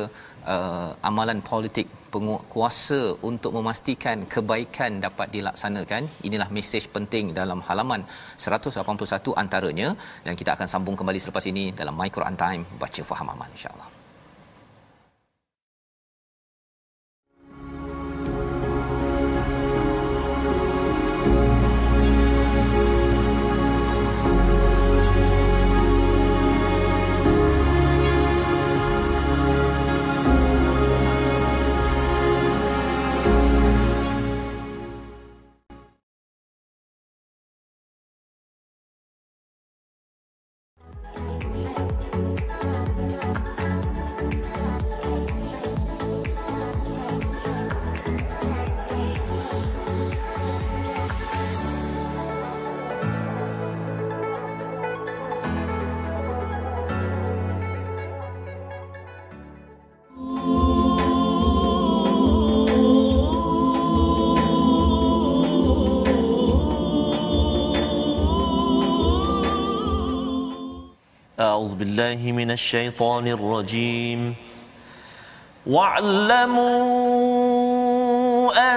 [0.54, 1.88] uh, amalan politik
[2.54, 6.04] kuasa untuk memastikan kebaikan dapat dilaksanakan.
[6.28, 8.04] Inilah mesej penting dalam halaman
[8.48, 9.90] 181 antaranya
[10.26, 13.97] dan kita akan sambung kembali selepas ini dalam My Quran Time baca faham amal insya-Allah.
[71.80, 74.36] بالله من الشيطان الرجيم.
[75.68, 76.78] واعلموا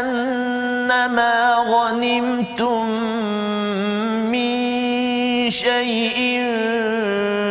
[0.00, 2.86] أنما غنمتم
[4.34, 4.50] من
[5.50, 6.18] شيء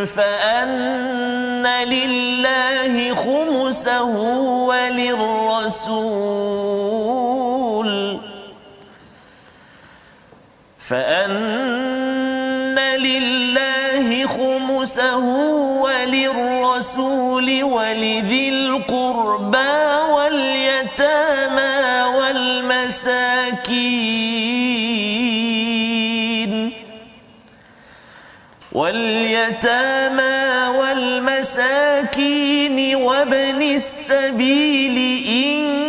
[0.06, 4.14] فأن لله خمسه
[4.70, 6.10] وللرسول.
[10.80, 11.49] فأن
[16.80, 19.58] وللرسول ولذي القربى
[20.16, 21.76] واليتامى
[25.40, 26.72] والمساكين
[28.72, 30.38] واليتامى
[30.80, 32.16] والمساكين
[32.96, 35.89] وابن السبيل إن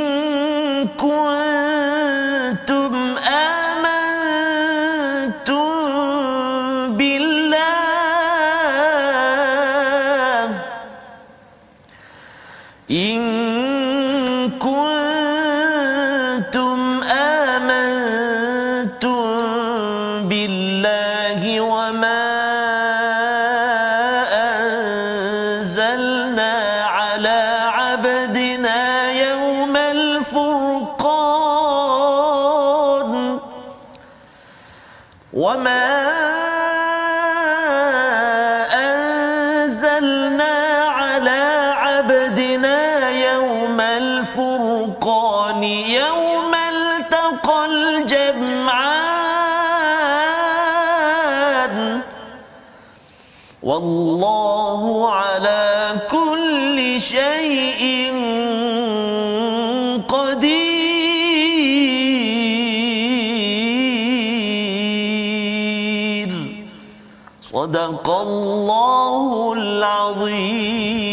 [57.00, 58.12] شيء
[60.08, 60.60] قدير.
[67.42, 71.09] صدق الله العظيم.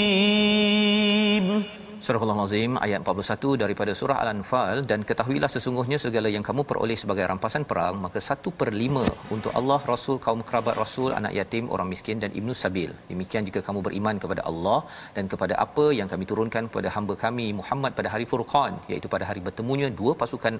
[2.57, 7.63] Al-Azim ayat 41 daripada surah Al-Anfal dan ketahuilah sesungguhnya segala yang kamu peroleh sebagai rampasan
[7.69, 9.03] perang maka satu per lima
[9.35, 12.91] untuk Allah, Rasul, kaum kerabat Rasul, anak yatim, orang miskin dan Ibnu Sabil.
[13.11, 14.79] Demikian jika kamu beriman kepada Allah
[15.17, 19.27] dan kepada apa yang kami turunkan kepada hamba kami Muhammad pada hari Furqan iaitu pada
[19.29, 20.57] hari bertemunya dua pasukan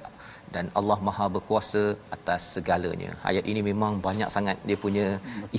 [0.55, 1.83] dan Allah Maha berkuasa
[2.17, 3.11] atas segalanya.
[3.31, 5.07] Ayat ini memang banyak sangat dia punya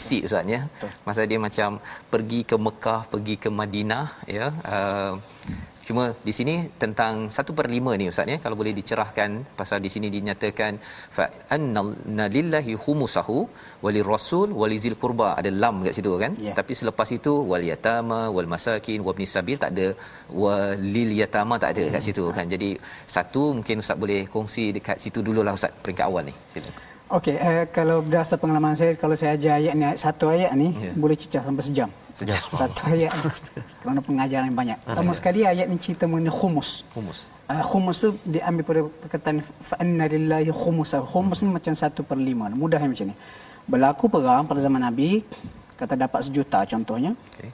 [0.01, 0.63] isi ustaz ya.
[1.09, 1.83] Masa dia macam
[2.15, 4.07] pergi ke Mekah, pergi ke Madinah
[4.39, 4.47] ya.
[4.75, 5.15] Uh,
[5.89, 8.37] Cuma di sini tentang satu per lima ni Ustaz ya.
[8.45, 10.73] Kalau boleh dicerahkan pasal di sini dinyatakan
[11.17, 11.25] fa
[11.57, 13.39] anna lillahi humusahu
[13.85, 15.29] wali rasul wali zil qurba.
[15.41, 16.33] Ada lam kat situ kan?
[16.47, 16.57] Yeah.
[16.59, 19.89] tapi selepas itu wal yatama wal masakin wabni sabil tak ada.
[20.43, 22.47] Walil yatama tak ada kat situ kan?
[22.55, 22.71] Jadi
[23.17, 26.37] satu mungkin Ustaz boleh kongsi dekat situ dululah Ustaz peringkat awal ni.
[26.53, 30.77] Silakan Okey, uh, kalau berdasar pengalaman saya, kalau saya ajar ayat ni, satu ayat ni
[30.77, 30.93] Ya.
[30.93, 31.89] boleh cecah sampai sejam.
[32.13, 32.37] Sejam.
[32.61, 33.31] Satu ayat ni.
[33.81, 34.79] Kerana pengajaran yang banyak.
[34.85, 36.85] Pertama sekali ayat ni cerita mengenai khumus.
[36.93, 41.01] humus Uh, khumus tu diambil pada perkataan fa'anna lillahi khumusa.
[41.01, 42.53] Khumus ni macam satu per lima.
[42.53, 43.17] Mudah macam ni.
[43.65, 45.25] Berlaku perang pada zaman Nabi,
[45.81, 47.49] kata dapat sejuta contohnya, okey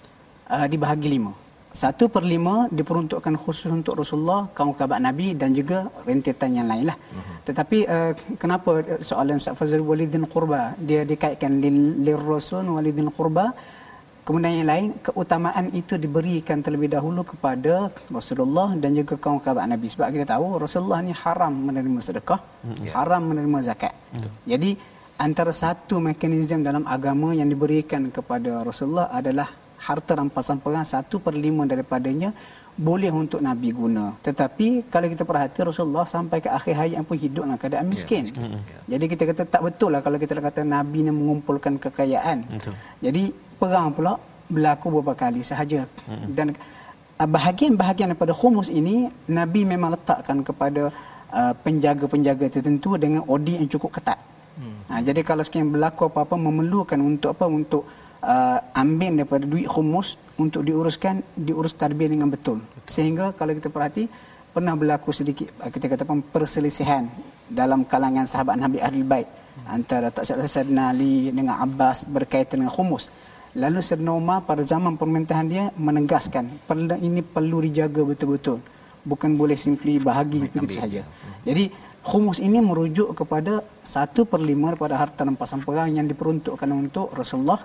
[0.50, 1.32] uh, dibahagi lima.
[1.74, 6.84] Satu per lima diperuntukkan khusus untuk Rasulullah, kaum kerabat Nabi dan juga rentetan yang lain
[6.90, 6.96] lah.
[6.96, 7.36] Uh-huh.
[7.48, 8.70] Tetapi uh, kenapa
[9.08, 13.46] soalan Ustaz Fazil walidin qurba dia dikaitkan lil, lil rasul walidin qurba
[14.24, 19.86] Kemudian yang lain, keutamaan itu diberikan terlebih dahulu kepada Rasulullah dan juga kaum kerabat Nabi.
[19.92, 22.40] Sebab kita tahu Rasulullah ni haram menerima sedekah,
[22.96, 23.92] haram menerima zakat.
[24.48, 24.80] Jadi
[25.20, 29.52] antara satu mekanisme dalam agama yang diberikan kepada Rasulullah adalah
[29.86, 32.30] harta rampasan perang satu per lima daripadanya
[32.88, 34.04] boleh untuk Nabi guna.
[34.26, 38.24] Tetapi kalau kita perhati Rasulullah sampai ke akhir hayat pun hidup dalam keadaan miskin.
[38.92, 42.38] Jadi kita kata tak betul lah kalau kita kata Nabi ni mengumpulkan kekayaan.
[42.50, 42.74] Betul.
[43.06, 43.22] Jadi
[43.60, 44.12] perang pula
[44.50, 45.86] berlaku beberapa kali sahaja.
[46.36, 46.58] Dan
[47.22, 50.90] uh, bahagian-bahagian daripada khumus ini Nabi memang letakkan kepada
[51.30, 54.18] uh, penjaga-penjaga tertentu dengan audit yang cukup ketat.
[54.86, 57.82] Ha, jadi kalau sekian berlaku apa-apa memerlukan untuk apa untuk
[58.24, 62.58] uh, ambil daripada duit khumus untuk diuruskan diurus tadbir dengan betul.
[62.88, 64.08] Sehingga kalau kita perhati
[64.50, 67.06] pernah berlaku sedikit uh, kita kata apa, perselisihan
[67.46, 69.28] dalam kalangan sahabat Nabi Ahlul Bait
[69.68, 73.12] antara tak Sayyidina Ali dengan Abbas berkaitan dengan khumus.
[73.54, 78.58] Lalu Sayyidina Umar pada zaman pemerintahan dia menegaskan perlu ini perlu dijaga betul-betul.
[79.04, 81.02] Bukan boleh simply bahagi begitu saja.
[81.44, 81.70] Jadi
[82.02, 87.60] khumus ini merujuk kepada satu per lima daripada harta rampasan perang yang diperuntukkan untuk Rasulullah,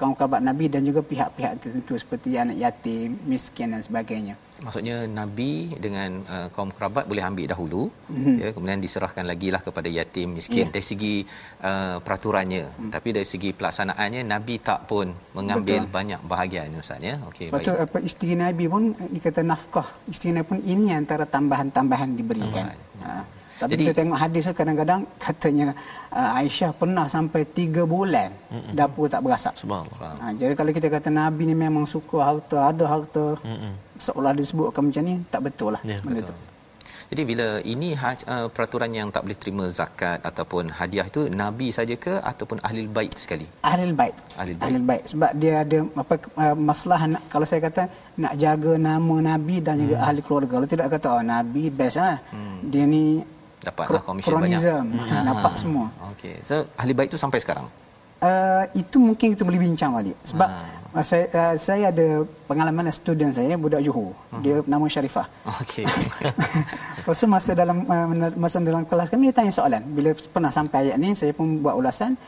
[0.00, 4.36] kaum kerabat Nabi dan juga pihak-pihak tertentu seperti anak yatim, miskin dan sebagainya.
[4.66, 7.82] maksudnya nabi dengan uh, kaum kerabat boleh ambil dahulu
[8.12, 8.34] mm-hmm.
[8.42, 10.72] ya kemudian diserahkan lagi lah kepada yatim miskin Ya.
[10.74, 11.14] dari segi
[11.68, 12.90] uh, peraturannya mm.
[12.94, 15.08] tapi dari segi pelaksanaannya nabi tak pun
[15.38, 15.94] mengambil Betul.
[15.96, 18.82] banyak bahagian ustaz ya okey Lepas tu apa isteri Nabi pun
[19.14, 19.88] dikata nafkah.
[20.12, 22.66] Isteri Nabi pun ini antara tambahan-tambahan diberikan.
[23.02, 23.39] Ha.
[23.60, 25.66] Tapi Jadi- kita tengok hadis kadang-kadang katanya
[26.10, 28.72] uh, Aisyah pernah sampai tiga bulan Mm-mm.
[28.72, 29.52] dapur tak berasap.
[29.54, 30.16] Subhanallah.
[30.16, 33.72] Ha, jadi kalau kita kata Nabi ni memang suka harta, ada harta, Mm-mm.
[34.00, 35.82] seolah disebutkan macam ni, tak betul lah.
[35.84, 36.32] Ya, benda betul.
[36.32, 36.48] tu.
[37.10, 41.74] Jadi bila ini ha- uh, peraturan yang tak boleh terima zakat ataupun hadiah itu nabi
[41.74, 43.42] saja ke ataupun ahli bait sekali?
[43.66, 44.14] Ahlul bait.
[44.38, 44.64] Ahlul bait.
[44.64, 47.82] Ahlul bait sebab dia ada apa uh, masalah nak, kalau saya kata
[48.14, 50.06] nak jaga nama nabi dan juga Hmm.
[50.06, 50.54] ahli keluarga.
[50.54, 52.16] Kalau tidak kata oh nabi best ah.
[52.62, 53.26] Dia ni
[53.60, 54.56] Dapatlah komisen banyak.
[54.56, 54.86] kronism.
[55.12, 55.24] Ah.
[55.26, 55.86] Dapat semua.
[56.16, 56.34] Okey.
[56.42, 57.68] So ahli bait itu sampai sekarang.
[58.20, 60.68] Uh, itu mungkin kita boleh bincang balik sebab Ah.
[60.90, 62.06] Uh, saya, uh, saya ada
[62.44, 64.10] pengalaman student saya budak Johor.
[64.10, 64.42] Uh-huh.
[64.42, 65.24] Dia nama Syarifah.
[65.62, 65.86] Okey.
[67.00, 69.80] Lepas tu masa dalam uh, masa dalam kelas kami dia tanya soalan.
[69.86, 72.18] Bila pernah sampai ayat ni saya pun buat ulasan.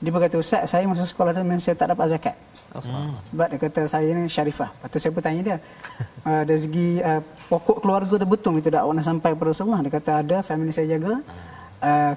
[0.00, 2.36] Dia berkata Ustaz saya masa sekolah tu saya tak dapat zakat.
[2.72, 3.18] Hmm.
[3.28, 4.72] Sebab dia kata saya ni Syarifah.
[4.72, 5.56] Lepas tu saya pun tanya dia.
[6.24, 7.20] Uh, dari segi uh,
[7.52, 9.82] pokok keluarga tu betul itu dakwah sampai pada Rasulullah.
[9.84, 11.20] Dia kata ada family saya jaga.
[11.84, 12.14] Uh,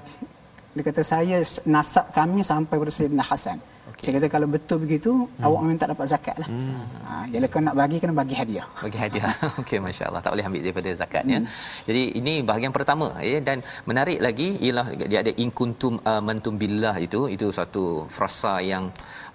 [0.74, 1.36] dia kata saya
[1.68, 3.58] nasab kami sampai pada Sayyidina Hasan.
[4.04, 5.46] Saya kata kalau betul begitu, hmm.
[5.46, 6.48] awak memang tak dapat zakat lah.
[6.52, 6.84] Hmm.
[7.08, 8.66] Ha, jadi kalau nak bagi, kena bagi hadiah.
[8.84, 9.32] Bagi hadiah.
[9.60, 10.22] Okey, Masya Allah.
[10.24, 11.24] Tak boleh ambil daripada zakat.
[11.24, 11.40] Ya.
[11.40, 11.48] Hmm.
[11.48, 11.88] Ya.
[11.88, 13.06] Jadi ini bahagian pertama.
[13.24, 13.38] Ya.
[13.48, 17.20] Dan menarik lagi, ialah dia ada in kuntum uh, mantum billah itu.
[17.36, 18.92] Itu satu frasa yang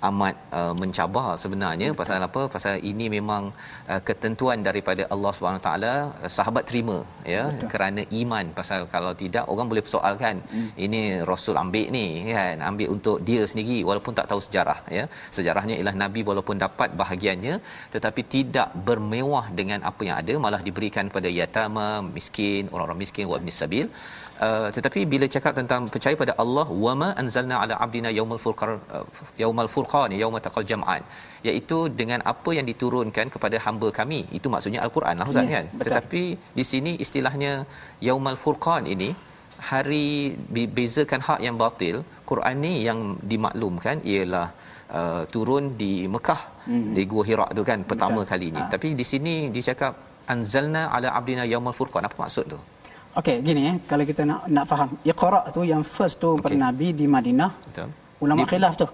[0.10, 1.88] amat uh, mencabar sebenarnya.
[1.92, 2.00] Betul.
[2.02, 2.42] pasal apa?
[2.56, 3.44] Pasal ini memang
[3.92, 6.98] uh, ketentuan daripada Allah Subhanahu taala uh, sahabat terima
[7.34, 7.44] ya.
[7.52, 7.70] Betul.
[7.74, 8.46] kerana iman.
[8.60, 10.70] Pasal kalau tidak orang boleh persoalkan hmm.
[10.86, 12.06] ini rasul ambil ni
[12.40, 12.58] kan?
[12.70, 15.06] Ambil untuk dia sendiri walaupun tak tahu sejarah ya.
[15.38, 17.56] Sejarahnya ialah nabi walaupun dapat bahagiannya
[17.96, 20.34] tetapi tidak bermewah dengan apa yang ada.
[20.46, 23.88] Malah diberikan kepada yatama miskin orang-orang miskin wa sabil
[24.47, 29.06] Uh, tetapi bila cakap tentang percaya pada Allah wama anzalna ala abdina yaumul furqan uh,
[29.41, 31.02] yaumul furqan yaumul taqal jam'an
[31.47, 35.65] iaitu dengan apa yang diturunkan kepada hamba kami itu maksudnya al-Quran lah ustaz ya, kan
[35.73, 35.84] betul.
[35.88, 36.23] tetapi
[36.60, 37.52] di sini istilahnya
[38.08, 39.10] yaumul furqan ini
[39.71, 40.08] hari
[40.78, 41.97] bezakan hak yang batil
[42.32, 42.99] Quran ni yang
[43.34, 44.47] dimaklumkan ialah
[44.99, 46.89] uh, turun di Mekah hmm.
[46.95, 48.32] di Gua Hira tu kan pertama betul.
[48.32, 48.71] kalinya ha.
[48.75, 49.93] tapi di sini dicakap
[50.34, 52.62] anzalna ala abdina yaumul furqan apa maksud tu
[53.17, 56.45] Okey, gini ya, kalau kita nak nak faham, Iqra tu yang first tu okay.
[56.45, 57.52] pada Nabi di Madinah.
[57.58, 57.89] Betul.
[58.22, 58.86] Ulama di, khilaf tu.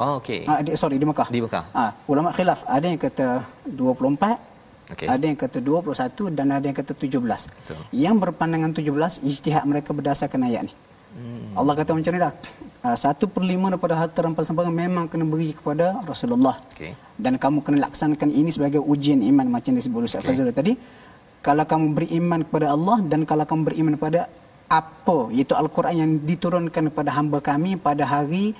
[0.00, 0.42] Oh, okey.
[0.50, 1.28] Ah, di, sorry di Mekah.
[1.30, 1.64] Di Mekah.
[1.70, 5.06] Ah, ulama khilaf, ada yang kata 24, okay.
[5.06, 7.14] ada yang kata 21 dan ada yang kata 17.
[7.22, 7.78] Betul.
[7.94, 10.74] Yang berpandangan 17 ijtihad mereka berdasarkan ayat ni.
[11.10, 11.54] Hmm.
[11.54, 12.34] Allah kata macam ni dah.
[12.80, 16.58] Uh, satu per lima daripada harta rampasan perang memang kena beri kepada Rasulullah.
[16.74, 16.96] Okay.
[17.14, 20.32] Dan kamu kena laksanakan ini sebagai ujian iman macam disebut Ustaz okay.
[20.32, 20.74] Fazul tadi
[21.46, 24.20] kalau kamu beriman kepada Allah dan kalau kamu beriman kepada
[24.70, 28.54] apa iaitu al-Quran yang diturunkan kepada hamba kami pada hari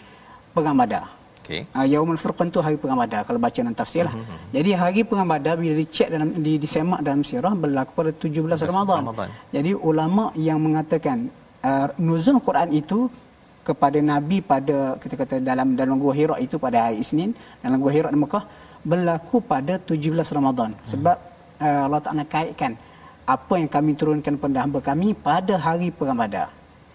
[0.54, 1.04] perang Badar.
[1.50, 1.60] Okey.
[1.76, 4.14] Uh, Yaumul Furqan tu hari perang Badar kalau baca dalam tafsir lah.
[4.14, 4.38] Mm-hmm.
[4.56, 9.00] Jadi hari perang Badar bila dicek dalam di disemak dalam sirah berlaku pada 17 Ramadan.
[9.06, 9.28] Ramadan.
[9.54, 11.30] Jadi ulama yang mengatakan
[11.62, 13.06] uh, nuzul Quran itu
[13.68, 17.30] kepada nabi pada kita kata dalam dalam gua Hira itu pada hari Isnin
[17.62, 18.44] dalam gua Hira di Mekah
[18.82, 20.74] berlaku pada 17 Ramadan.
[20.74, 20.86] Hmm.
[20.90, 21.16] Sebab
[21.60, 22.74] uh, Allah Taala kaitkan
[23.28, 26.50] apa yang kami turunkan kepada hamba kami pada hari perang Badar.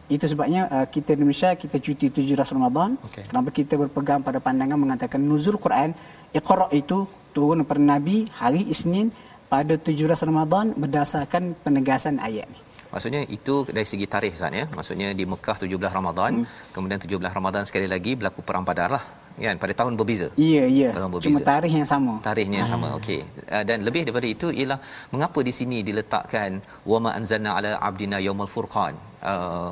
[0.06, 2.97] Itu sebabnya uh, kita di Indonesia kita cuti 17 Ramadan.
[3.10, 3.23] Okay.
[3.30, 5.95] Kenapa kita berpegang pada pandangan mengatakan nuzul Quran
[6.36, 9.10] Iqra itu turun kepada Nabi hari Isnin
[9.47, 12.60] pada 17 Ramadan berdasarkan penegasan ayat ni.
[12.91, 14.65] Maksudnya itu dari segi tarikh Ustaz ya.
[14.71, 16.71] Maksudnya di Mekah 17 Ramadan, hmm.
[16.75, 20.28] kemudian 17 Ramadan sekali lagi berlaku perang Badar lah kan pada tahun berbeza.
[20.39, 20.89] Ya ya.
[21.26, 22.13] Cuma tarikh yang sama.
[22.28, 22.88] Tarikhnya yang sama.
[22.89, 22.98] Hmm.
[23.00, 23.21] Okey.
[23.52, 24.80] Uh, dan lebih daripada itu ialah
[25.13, 28.95] mengapa di sini diletakkan wama anzalna ala abdina yaumul furqan.
[29.32, 29.71] Uh,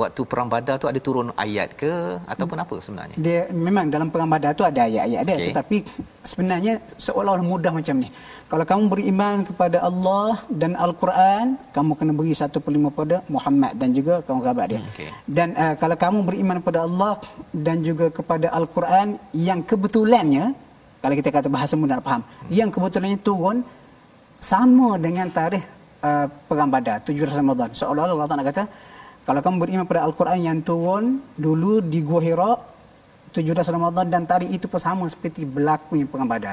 [0.00, 1.92] waktu perang badar tu ada turun ayat ke
[2.32, 5.46] ataupun apa sebenarnya dia memang dalam perang badar tu ada ayat-ayat dia okay.
[5.52, 5.76] tetapi
[6.24, 6.74] sebenarnya
[7.06, 8.08] seolah-olah mudah macam ni
[8.48, 13.72] kalau kamu beriman kepada Allah dan Al-Quran kamu kena beri satu per lima pada Muhammad
[13.76, 15.10] dan juga kamu kerabat dia okay.
[15.28, 17.12] dan uh, kalau kamu beriman kepada Allah
[17.52, 20.56] dan juga kepada Al-Quran yang kebetulannya
[21.04, 22.48] kalau kita kata bahasa mudah nak faham hmm.
[22.48, 23.60] yang kebetulannya turun
[24.40, 25.64] sama dengan tarikh
[26.00, 28.64] uh, perang badar 17 Ramadan seolah-olah Allah Taala kata
[29.22, 32.52] kalau kamu beriman pada Al-Quran yang turun dulu di Gua Hira
[33.32, 36.04] 17 Ramadan dan tarikh itu pun sama seperti berlakunya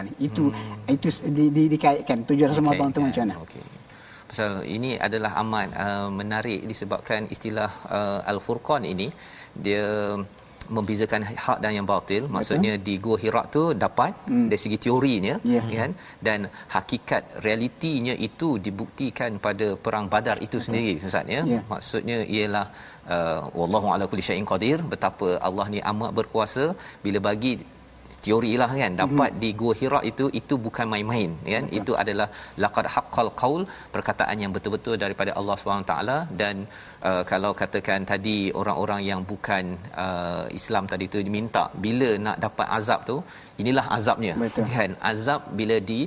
[0.08, 0.12] ni.
[0.24, 0.96] Itu hmm.
[0.96, 3.36] itu di, di, dikaitkan 17 Ramadan tu macam mana?
[3.44, 3.64] Okey.
[4.30, 9.12] Pasal ini adalah amat uh, menarik disebabkan istilah uh, Al-Furqan ini
[9.52, 10.16] dia
[10.78, 12.34] membezakan hak dan yang batil Betul.
[12.36, 14.48] maksudnya di gua Hira tu dapat hmm.
[14.52, 15.66] dari segi teorinya yeah.
[15.80, 15.92] kan
[16.28, 16.40] dan
[16.76, 20.66] hakikat realitinya itu dibuktikan pada perang Badar itu Betul.
[20.66, 21.64] sendiri ustaz ya yeah.
[21.74, 22.66] maksudnya ialah
[23.16, 26.66] uh, wallahu ala kulli syai'in qadir betapa Allah ni amat berkuasa
[27.06, 27.54] bila bagi
[28.26, 29.42] teori lah kan dapat mm-hmm.
[29.44, 31.78] di gua Hira itu itu bukan main-main kan Betul.
[31.80, 32.28] itu adalah
[32.64, 33.62] laqad haqqal qaul
[33.96, 35.94] perkataan yang betul-betul daripada Allah SWT
[36.42, 36.56] dan
[37.10, 39.64] uh, kalau katakan tadi orang-orang yang bukan
[40.06, 43.18] uh, Islam tadi tu diminta bila nak dapat azab tu
[43.62, 44.68] inilah azabnya Betul.
[44.76, 46.02] kan azab bila di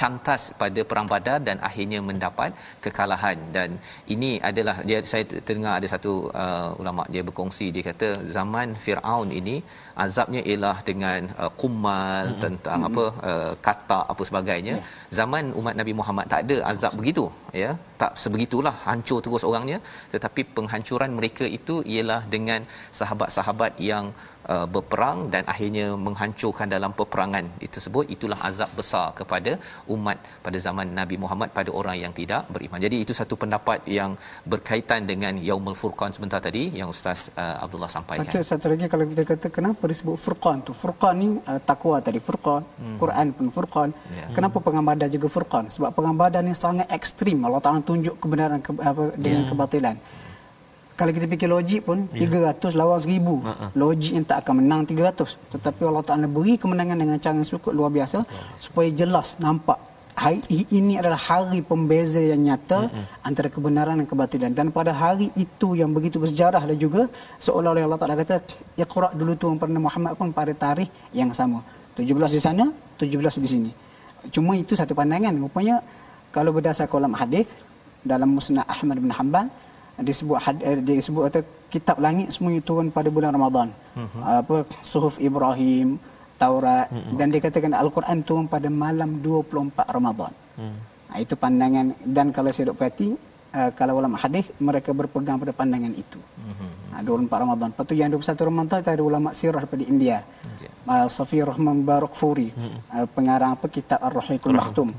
[0.00, 2.50] cantas pada perang badar dan akhirnya mendapat
[2.84, 3.70] kekalahan dan
[4.14, 9.30] ini adalah dia saya terdengar ada satu uh, ulama dia berkongsi dia kata zaman Firaun
[9.40, 9.56] ini
[10.04, 12.42] azabnya ialah dengan uh, kumal mm-hmm.
[12.44, 12.98] tentang mm-hmm.
[12.98, 14.92] apa uh, kata apa sebagainya yeah.
[15.18, 17.26] zaman umat Nabi Muhammad tak ada azab begitu
[17.62, 17.72] ya
[18.02, 19.78] tak sebegitulah hancur terus orangnya
[20.14, 22.60] tetapi penghancuran mereka itu ialah dengan
[23.00, 24.06] sahabat-sahabat yang
[24.52, 29.52] uh, berperang dan akhirnya menghancurkan dalam peperangan itu tersebut itulah azab besar kepada
[29.94, 32.80] umat pada zaman Nabi Muhammad pada orang yang tidak beriman.
[32.86, 34.10] Jadi itu satu pendapat yang
[34.52, 38.26] berkaitan dengan Yaumul Furqan sebentar tadi yang ustaz uh, Abdullah sampaikan.
[38.30, 40.72] Betul satu lagi kalau kita kata kenapa disebut Furqan tu?
[40.82, 42.96] Furqan ni uh, takwa tadi Furqan, hmm.
[43.02, 43.88] Quran pun Furqan.
[44.18, 44.34] Yeah.
[44.36, 45.64] Kenapa pengambadan juga Furqan?
[45.76, 47.38] Sebab pengambadan ni sangat ekstrim.
[47.46, 49.50] Allah Taala tunjuk kebenaran ke, apa dengan yeah.
[49.50, 49.96] kebatilan
[50.94, 52.54] kalau kita fikir logik pun yeah.
[52.54, 53.68] 300 lawan 1000 uh-huh.
[53.74, 57.74] logik yang tak akan menang 300 tetapi Allah Taala beri kemenangan dengan cara yang cukup
[57.74, 58.54] luar biasa uh-huh.
[58.62, 59.78] supaya jelas nampak
[60.14, 60.38] hari
[60.70, 63.26] ini adalah hari pembeza yang nyata uh-huh.
[63.26, 67.10] antara kebenaran dan kebatilan dan pada hari itu yang begitu bersejarah dan juga
[67.42, 68.38] seolah-olah Allah Taala kata
[68.78, 71.66] iqra dulu tu pada Muhammad pun pada tarikh yang sama
[71.98, 72.64] 17 di sana
[73.02, 73.70] 17 di sini
[74.30, 75.82] cuma itu satu pandangan rupanya
[76.30, 77.50] kalau berdasarkan ulama hadis
[78.06, 79.46] dalam musnad Ahmad bin Hanbal
[80.02, 83.68] disebut eh, disebut atau kitab langit semuanya turun pada bulan Ramadan.
[83.94, 84.22] Uh-huh.
[84.42, 86.02] Apa suhuf Ibrahim,
[86.34, 87.14] Taurat uh-huh.
[87.14, 90.32] dan dikatakan Al-Quran turun pada malam 24 Ramadan.
[90.54, 91.18] Uh-huh.
[91.18, 93.14] itu pandangan dan kalau saya dok perhati
[93.54, 96.18] uh, kalau ulama hadis mereka berpegang pada pandangan itu.
[96.18, 97.02] Uh-huh.
[97.02, 97.68] 24 Ramadan.
[97.74, 100.16] Lepas tu yang 21 Ramadan itu ada ulama sirah daripada India.
[100.58, 100.74] Yeah.
[100.90, 103.02] Uh, Safi Rahman Barak Furi, uh-huh.
[103.02, 104.90] uh, pengarang apa kitab Ar-Rahikul Makhtum.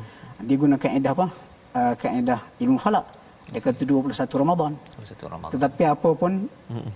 [0.43, 1.27] Dia guna kaedah apa?
[1.75, 3.24] Uh, kaedah ilmu falak.
[3.53, 4.71] Dia kata 21 Ramadan.
[5.05, 5.51] 21 Ramadan.
[5.53, 6.31] Tetapi apa pun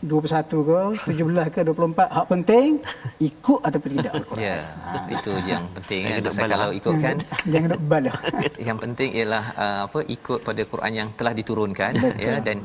[0.02, 0.80] 21 ke
[1.14, 2.70] 17 ke 24 hak penting
[3.30, 4.41] ikut ataupun tidak Al-Quran.
[4.41, 4.58] Ya.
[4.66, 4.91] Ha.
[5.14, 6.20] Itu yang penting kan.
[6.26, 8.18] Pasal kalau ikutkan jangan nak balah.
[8.58, 12.18] yang penting ialah uh, apa ikut pada Quran yang telah diturunkan Betul.
[12.26, 12.58] ya dan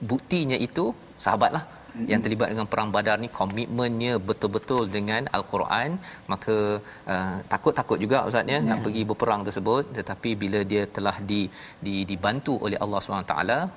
[0.00, 1.77] buktinya itu sahabatlah
[2.12, 5.90] yang terlibat dengan perang badar ni komitmennya betul-betul dengan al-Quran.
[6.32, 6.56] Maka
[7.14, 9.84] uh, takut-takut juga ustaz ya nak pergi berperang tersebut.
[9.98, 11.40] Tetapi bila dia telah di,
[11.86, 13.36] di dibantu oleh Allah SWT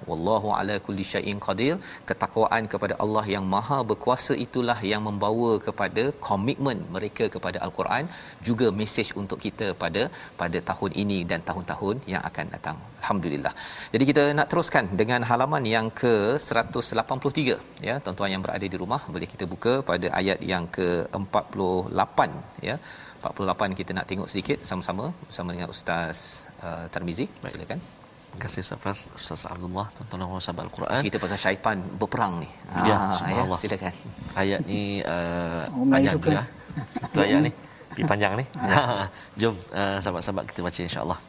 [0.10, 1.76] wallahu ala kulli syai'in qadir
[2.10, 8.06] ketakwaan kepada Allah yang maha berkuasa itulah yang membawa kepada komitmen mereka kepada al-Quran
[8.50, 10.04] juga mesej untuk kita pada
[10.42, 12.78] pada tahun ini dan tahun-tahun yang akan datang.
[13.02, 13.54] Alhamdulillah.
[13.94, 16.14] Jadi kita nak teruskan dengan halaman yang ke
[16.48, 22.20] 183 ya tuan-tuan yang berada di rumah boleh kita buka pada ayat yang ke-48
[22.68, 22.76] ya
[23.24, 26.20] 48 kita nak tengok sedikit sama-sama bersama dengan ustaz
[26.68, 27.80] uh, Tarmizi silakan
[28.32, 31.00] Terima kasih Ustaz Ustaz Abdullah tuan-tuan dan sahabat Al-Quran.
[31.04, 32.48] Cerita pasal syaitan berperang ni.
[32.88, 33.60] Ya, ah, subhanallah.
[33.60, 33.94] Ya, silakan.
[34.42, 36.30] Ayat ni uh, oh, panjang juga.
[36.40, 36.48] Lah.
[36.96, 37.52] Satu ayat ni.
[37.92, 38.46] Lebih panjang ni.
[39.44, 41.20] Jom uh, sahabat-sahabat kita baca insya-Allah.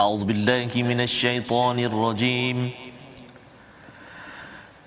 [0.00, 2.56] A'udzubillahi minasyaitonirrajim.
[2.72, 2.97] rajim.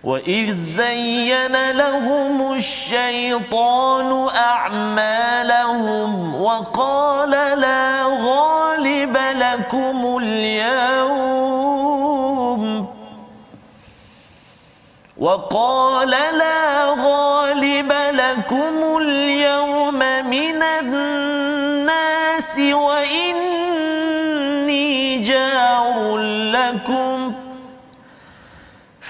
[0.03, 7.29] وإذ زين لهم الشيطان أعمالهم وقال
[7.59, 11.61] لا غالب لكم اليوم
[15.17, 18.90] وقال لا غالب لكم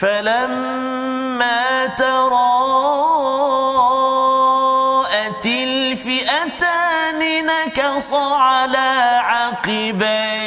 [0.01, 2.25] فلما تراءت
[5.45, 10.41] الفئتان نكص على عقبيه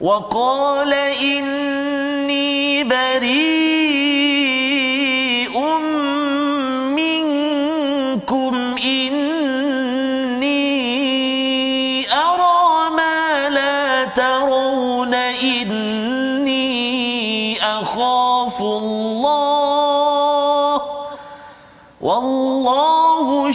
[0.00, 3.85] وقال إني بريء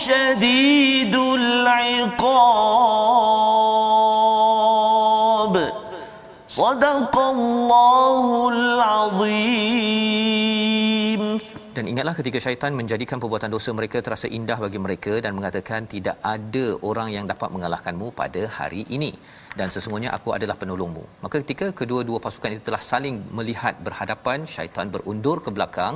[0.08, 2.14] شديد العقاب
[6.60, 9.96] صدق الله العظيم
[11.76, 16.16] Dan ingatlah ketika syaitan menjadikan perbuatan dosa mereka terasa indah bagi mereka dan mengatakan tidak
[16.34, 19.10] ada orang yang dapat mengalahkanmu pada hari ini
[19.58, 21.04] dan sesungguhnya aku adalah penolongmu.
[21.24, 25.94] Maka ketika kedua-dua pasukan itu telah saling melihat berhadapan, syaitan berundur ke belakang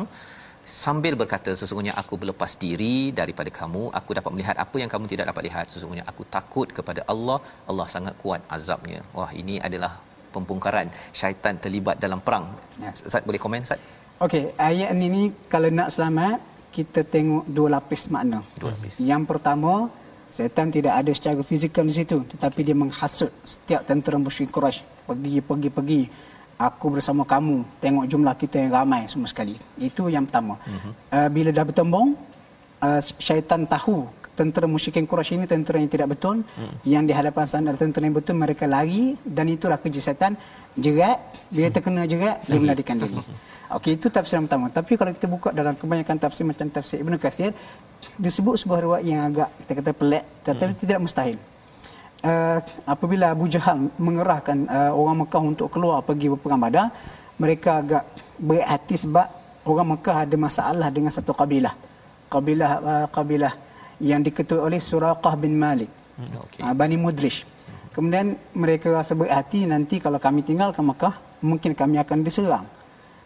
[0.66, 5.26] sambil berkata sesungguhnya aku berlepas diri daripada kamu aku dapat melihat apa yang kamu tidak
[5.32, 5.66] dapat lihat.
[5.74, 7.40] Sesungguhnya aku takut kepada Allah.
[7.70, 9.00] Allah sangat kuat azabnya.
[9.18, 9.92] Wah ini adalah
[10.34, 10.90] pembongkaran
[11.20, 12.46] syaitan terlibat dalam perang.
[12.84, 12.92] Ya.
[13.10, 13.80] Ustaz boleh komen Ustaz?
[14.26, 16.40] Okey ayat ini kalau nak selamat
[16.76, 18.42] kita tengok dua lapis makna.
[18.62, 18.98] Dua lapis.
[19.12, 19.74] Yang pertama
[20.36, 24.84] Setan tidak ada secara fizikal di situ tetapi dia menghasut setiap tentera musyrik Quraisy.
[25.08, 26.02] Pergi pergi pergi
[26.56, 29.56] aku bersama kamu tengok jumlah kita yang ramai semua sekali.
[29.76, 30.56] Itu yang pertama.
[30.60, 30.92] Uh-huh.
[31.12, 32.16] Uh, bila dah bertembung
[32.80, 36.84] uh, syaitan tahu tentera musyrikin Quraisy ini tentera yang tidak betul hmm.
[36.84, 40.36] yang di hadapan sana tentera yang betul mereka lari dan itulah kerja setan
[40.76, 43.16] jerat bila terkena jerat dia melarikan diri
[43.80, 47.16] okey itu tafsir yang pertama tapi kalau kita buka dalam kebanyakan tafsir macam tafsir Ibnu
[47.16, 47.56] Katsir
[48.20, 50.82] disebut sebuah riwayat yang agak kita kata pelik tetapi hmm.
[50.84, 51.40] tidak mustahil
[52.26, 52.58] uh,
[52.90, 56.90] apabila Abu Jahal mengerahkan uh, orang Mekah untuk keluar pergi berperang Badar
[57.38, 58.04] mereka agak
[58.42, 59.28] berhati sebab
[59.70, 61.74] orang Mekah ada masalah dengan satu kabilah
[62.28, 63.54] kabilah uh, kabilah
[64.02, 66.62] yang diketuai oleh Suraqah bin Malik hmm, okay.
[66.66, 67.46] uh, Bani Mudrish
[67.94, 71.16] kemudian mereka rasa berhati nanti kalau kami tinggal ke Mekah
[71.46, 72.66] mungkin kami akan diserang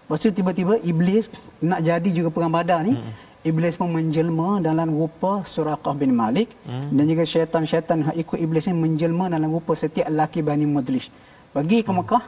[0.05, 1.31] lepas tu tiba-tiba Iblis
[1.63, 3.28] nak jadi juga perang badar ni hmm.
[3.39, 6.51] Iblis pun menjelma dalam rupa Suraqah bin Malik.
[6.67, 6.91] Hmm.
[6.91, 11.07] dan juga syaitan-syaitan ikut Iblis ni menjelma dalam rupa setiap lelaki Bani Mudlish
[11.55, 12.23] pergi ke Mekah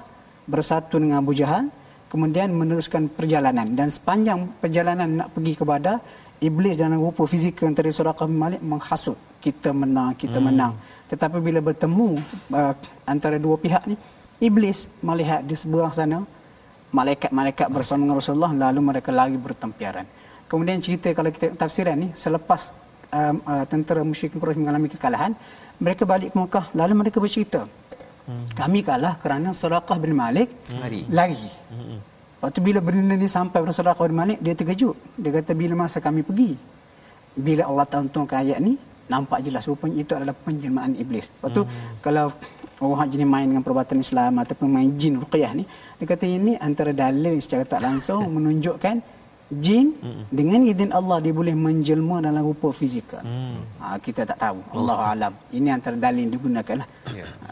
[0.47, 1.67] bersatu dengan Abu Jahal
[2.07, 3.75] kemudian meneruskan perjalanan.
[3.75, 5.99] Dan sepanjang perjalanan nak pergi ke Badar
[6.39, 10.47] iblis dalam rupa fizikal antara Suraqah bin Malik menghasut kita menang kita hmm.
[10.47, 10.73] menang.
[11.11, 12.07] Tetapi bila bertemu
[12.55, 13.99] uh, antara dua pihak ni
[14.39, 16.23] iblis melihat di sebelah sana
[16.91, 20.03] malaikat-malaikat bersama dengan Rasulullah lalu mereka lari bertempiaran
[20.51, 22.75] kemudian cerita kalau kita tafsiran ni selepas
[23.15, 25.31] uh, uh, tentera musyrik Quraisy mengalami kekalahan
[25.79, 28.59] mereka balik ke Mekah lalu mereka bercerita hmm.
[28.59, 31.39] kami kalah kerana Suraqah bin Malik lari lari
[31.71, 32.11] hmm.
[32.41, 34.97] Waktu bila benda ni sampai Rasulullah SAW Malik, dia terkejut.
[35.13, 36.57] Dia kata, bila masa kami pergi?
[37.37, 41.29] Bila Allah ke ayat ni, nampak jelas rupanya itu adalah penjelmaan iblis.
[41.37, 42.01] Waktu hmm.
[42.01, 42.33] kalau
[42.81, 45.69] orang jenis main dengan perubatan Islam ataupun main jin ruqyah ni,
[46.01, 49.20] dia kata ini antara dalil secara tak langsung menunjukkan
[49.51, 50.23] jin hmm.
[50.31, 53.23] dengan izin Allah dia boleh menjelma dalam rupa fizikal.
[53.25, 53.59] Hmm.
[53.83, 54.59] Ha, kita tak tahu.
[54.79, 55.33] Allah alam.
[55.51, 56.87] Ini antara dalil yang digunakan lah.
[57.11, 57.31] Yeah.
[57.43, 57.49] Ha.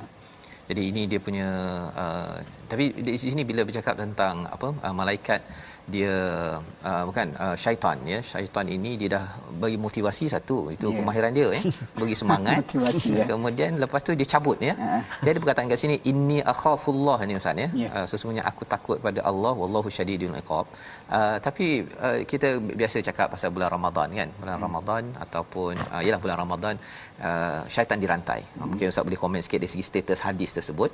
[0.70, 1.48] Jadi ini dia punya
[1.98, 2.38] uh,
[2.70, 5.42] tapi di sini bila bercakap tentang apa uh, malaikat
[5.94, 6.14] dia
[6.90, 9.26] uh, bukan uh, syaitan ya syaitan ini dia dah
[9.62, 10.98] bagi motivasi satu itu yeah.
[11.02, 11.62] kemahiran dia ya
[12.02, 13.26] bagi semangat motivasi ya.
[13.32, 15.02] kemudian lepas tu dia cabut ya uh.
[15.26, 17.92] dia ada perkataan kat sini inni akhafullah ni ustaz ya yeah.
[17.98, 20.70] uh, sesungguhnya aku takut pada Allah wallahu syadidul iqab
[21.18, 21.68] uh, tapi
[22.06, 22.50] uh, kita
[22.80, 24.30] biasa cakap pasal bulan Ramadan kan.
[24.42, 24.66] Bulan hmm.
[24.66, 26.76] Ramadan ataupun uh, ialah bulan Ramadan
[27.28, 28.42] uh, syaitan dirantai.
[28.46, 28.70] Hmm.
[28.72, 30.92] mungkin ustaz boleh komen sikit dari segi status hadis tersebut.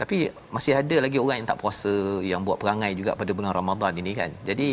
[0.00, 0.18] Tapi
[0.54, 1.94] masih ada lagi orang yang tak puasa
[2.32, 4.30] yang buat perangai juga pada bulan Ramadan ini kan.
[4.48, 4.68] Jadi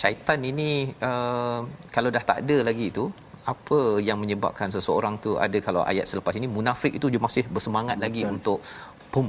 [0.00, 0.70] syaitan ini
[1.08, 1.60] uh,
[1.94, 3.06] kalau dah tak ada lagi itu
[3.52, 3.78] apa
[4.08, 8.06] yang menyebabkan seseorang tu ada kalau ayat selepas ini munafik itu dia masih bersemangat Betul.
[8.08, 8.58] lagi untuk
[9.12, 9.28] pum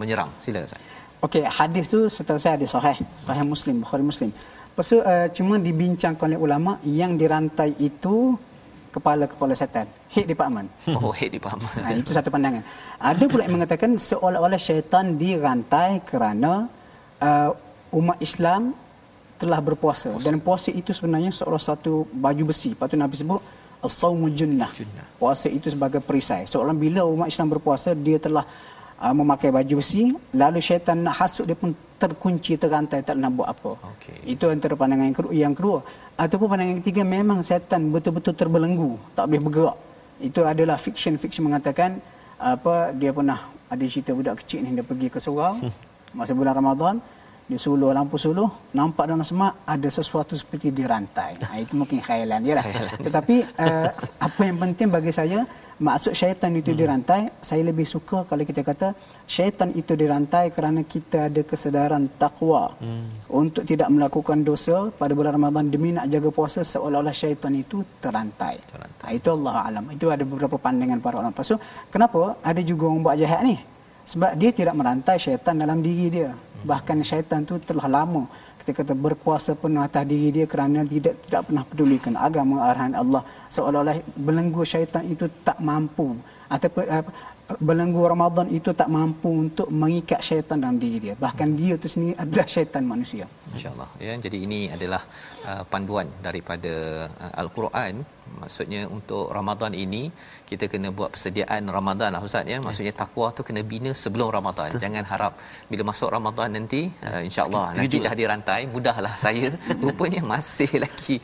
[0.00, 0.30] menyerang?
[0.44, 0.82] Sila Ustaz.
[1.26, 2.96] Okey hadis tu setahu saya ada sahih.
[3.24, 4.30] Sahih muslim bukhari muslim
[4.76, 8.36] Lepas tu uh, cuma dibincangkan oleh ulama yang dirantai itu
[8.92, 9.88] kepala-kepala setan.
[10.12, 10.68] Head department.
[11.00, 11.72] Oh head department.
[11.80, 12.60] Ha, itu satu pandangan.
[13.00, 16.68] Ada pula yang mengatakan seolah-olah syaitan dirantai kerana
[17.24, 17.56] uh,
[17.96, 18.76] umat Islam
[19.40, 20.12] telah berpuasa.
[20.12, 20.24] Puasa.
[20.28, 22.76] dan puasa itu sebenarnya seolah satu baju besi.
[22.76, 23.40] Patut Nabi sebut
[23.80, 24.68] as-saumu junnah.
[25.16, 26.44] Puasa itu sebagai perisai.
[26.44, 28.44] Seolah bila umat Islam berpuasa dia telah
[29.04, 33.48] uh, memakai baju besi lalu syaitan nak hasut dia pun terkunci terrantai tak nak buat
[33.48, 33.72] apa.
[33.96, 34.36] Okay.
[34.36, 35.78] itu antara pandangan yang kedua, yang kedua.
[36.16, 39.76] Ataupun pandangan yang ketiga memang syaitan betul-betul terbelenggu tak boleh bergerak.
[40.20, 41.16] Itu adalah fiction.
[41.20, 42.00] Fiction mengatakan
[42.36, 45.56] apa dia pernah ada cerita budak kecil ni dia pergi ke surau
[46.18, 46.94] masa bulan Ramadan
[47.46, 51.38] di suluh lampu suluh nampak dalam semak ada sesuatu seperti dirantai.
[51.46, 52.66] Ha, itu mungkin khayalan dia lah.
[53.06, 53.90] Tetapi uh,
[54.26, 55.46] apa yang penting bagi saya
[55.78, 56.78] maksud syaitan itu hmm.
[56.80, 58.88] dirantai, saya lebih suka kalau kita kata
[59.30, 63.30] syaitan itu dirantai kerana kita ada kesedaran takwa hmm.
[63.30, 68.58] untuk tidak melakukan dosa pada bulan Ramadan demi nak jaga puasa seolah-olah syaitan itu terantai.
[68.66, 69.06] terantai.
[69.06, 69.84] Ha, itu Allah alam.
[69.94, 71.46] Itu ada beberapa pandangan para ulama.
[71.46, 71.62] So,
[71.94, 73.54] kenapa ada juga orang buat jahat ni?
[74.06, 76.30] Sebab dia tidak merantai syaitan dalam diri dia
[76.70, 78.24] bahkan syaitan tu telah lama
[78.66, 83.22] kita kata berkuasa penuh atas diri dia kerana tidak tidak pernah pedulikan agama arahan Allah.
[83.54, 83.94] Seolah-olah
[84.26, 86.06] belenggu syaitan itu tak mampu
[86.50, 87.04] ataupun uh,
[87.68, 91.14] belenggu Ramadan itu tak mampu untuk mengikat syaitan dalam diri dia.
[91.24, 93.24] Bahkan dia itu sendiri adalah syaitan manusia.
[93.54, 93.88] Insyaallah.
[94.02, 95.02] Ya jadi ini adalah
[95.50, 96.74] uh, panduan daripada
[97.06, 98.02] uh, al-Quran.
[98.42, 100.02] Maksudnya untuk Ramadan ini
[100.50, 102.58] kita kena buat persediaan Ramadan lah Ustaz ya.
[102.66, 104.68] Maksudnya takwa tu kena bina sebelum Ramadan.
[104.70, 104.82] Betul.
[104.84, 105.32] jangan harap
[105.70, 109.48] bila masuk Ramadan nanti uh, insyaallah nanti dah dirantai mudahlah saya.
[109.86, 111.16] Rupanya masih lagi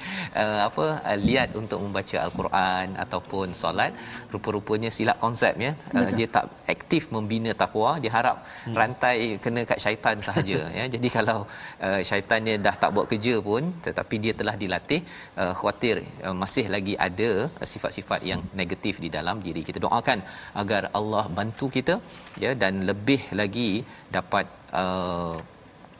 [0.42, 3.92] uh, apa uh, lihat untuk membaca al-Quran ataupun solat.
[4.34, 5.72] Rupa-rupanya silap konsep ya.
[5.94, 6.44] Uh, dia tak
[6.74, 8.74] aktif membina takwa dia harap hmm.
[8.80, 10.84] rantai kena kat syaitan sahaja ya.
[10.94, 11.38] Jadi kalau
[11.86, 15.00] uh, syaitannya dah tak buat kerja pun tetapi dia telah dilatih
[15.40, 15.96] uh, khawatir
[16.26, 20.20] uh, masih lagi ada uh, sifat-sifat yang negatif di dalam diri kita doakan
[20.62, 21.96] agar Allah bantu kita
[22.44, 23.70] ya dan lebih lagi
[24.18, 24.46] dapat
[24.82, 25.36] uh,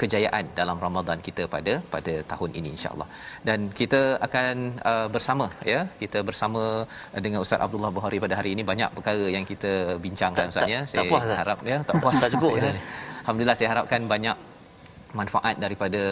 [0.03, 3.09] kejayaan dalam Ramadan kita pada pada tahun ini insya-Allah.
[3.49, 4.55] Dan kita akan
[4.93, 6.63] uh, bersama ya, kita bersama
[7.27, 9.73] dengan Ustaz Abdullah Buhari pada hari ini banyak perkara yang kita
[10.07, 10.81] bincangkan Ustaz ya.
[10.93, 12.73] Saya tak puas, harap ya tak puas tak cukup ya.
[13.23, 14.37] Alhamdulillah saya harapkan banyak
[15.21, 16.03] manfaat daripada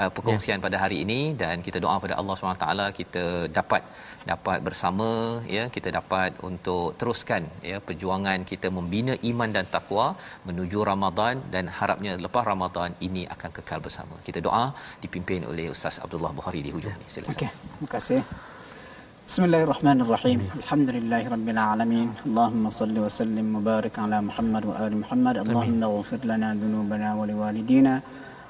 [0.00, 0.64] uh, perkongsian ya.
[0.66, 2.68] pada hari ini dan kita doa pada Allah SWT
[3.00, 3.24] kita
[3.58, 3.82] dapat
[4.30, 5.08] dapat bersama
[5.56, 10.06] ya kita dapat untuk teruskan ya perjuangan kita membina iman dan takwa
[10.48, 14.14] menuju Ramadan dan harapnya lepas Ramadan ini akan kekal bersama.
[14.28, 14.64] Kita doa
[15.04, 17.00] dipimpin oleh Ustaz Abdullah Bukhari di hujung ya.
[17.00, 17.12] ini.
[17.14, 17.34] Silakan.
[17.34, 18.20] Okey, terima kasih.
[19.28, 20.40] Bismillahirrahmanirrahim.
[20.60, 21.60] Alhamdulillahirabbil
[22.28, 25.34] Allahumma salli wa sallim wa barik ala Muhammad wa ali Muhammad.
[25.44, 27.94] Allahumma ighfir lana dhunubana wa liwalidina.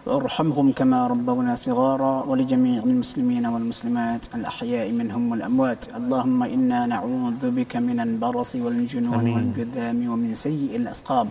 [0.06, 5.82] وارحمهم كما ربونا صغارا ولجميع المسلمين والمسلمات الأحياء منهم والأموات.
[5.96, 11.28] اللهم إنا نعوذ بك من البرص والجنون والجذام ومن سيء الأسقام.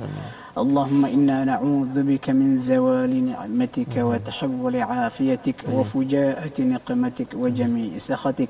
[0.58, 8.50] اللهم إنا نعوذ بك من زوال نعمتك وتحول عافيتك وفجاءة نقمتك وجميع سخطك.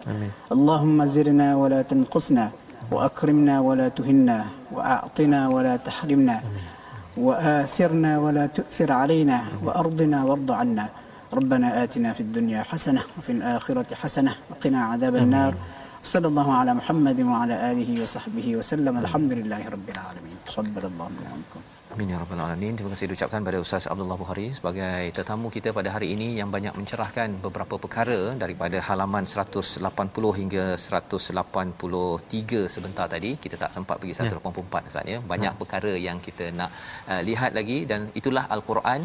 [0.52, 2.46] اللهم زرنا ولا تنقصنا
[2.92, 4.46] وأكرمنا ولا تهنا
[4.76, 6.38] وأعطنا ولا تحرمنا.
[7.18, 10.90] وآثرنا ولا تؤثر علينا وأرضنا وارض عنا.
[11.34, 15.54] ربنا آتنا في الدنيا حسنة وفي الآخرة حسنة وقنا عذاب النار.
[16.04, 18.98] صلى الله على محمد وعلى آله وصحبه وسلم.
[18.98, 20.38] الحمد لله رب العالمين.
[20.48, 21.77] تقبل الله منكم.
[21.98, 22.74] Amin ya rabbal alamin.
[22.78, 26.74] Terima kasih diucapkan pada Ustaz Abdullah Bukhari sebagai tetamu kita pada hari ini yang banyak
[26.80, 33.32] mencerahkan beberapa perkara daripada halaman 180 hingga 183 sebentar tadi.
[33.46, 34.90] Kita tak sempat pergi 184 ya.
[34.92, 35.18] Ustaz ya.
[35.32, 35.60] Banyak ya.
[35.62, 36.70] perkara yang kita nak
[37.14, 39.02] uh, lihat lagi dan itulah al-Quran.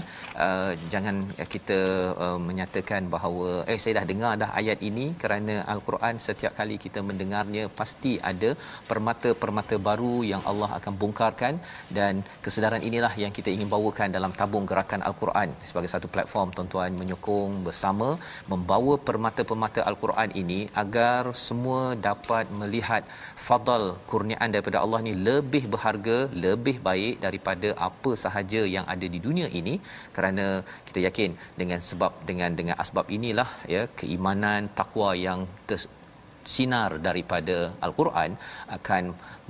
[0.48, 1.16] Uh, jangan
[1.54, 1.78] kita
[2.26, 7.00] uh, menyatakan bahawa eh saya dah dengar dah ayat ini kerana al-Quran setiap kali kita
[7.12, 8.52] mendengarnya pasti ada
[8.92, 11.56] permata-permata baru yang Allah akan bongkarkan
[12.00, 12.14] dan
[12.44, 15.48] kesedaran inilah yang kita ingin bawakan dalam tabung gerakan Al-Quran.
[15.68, 18.08] Sebagai satu platform tuan-tuan menyokong bersama
[18.52, 23.02] membawa permata-permata Al-Quran ini agar semua dapat melihat
[23.46, 29.20] fadal kurniaan daripada Allah ni lebih berharga, lebih baik daripada apa sahaja yang ada di
[29.26, 29.74] dunia ini.
[30.18, 30.46] Kerana
[30.90, 35.90] kita yakin dengan sebab dengan dengan asbab inilah ya keimanan takwa yang ter-
[36.54, 38.30] sinar daripada al-Quran
[38.76, 39.04] akan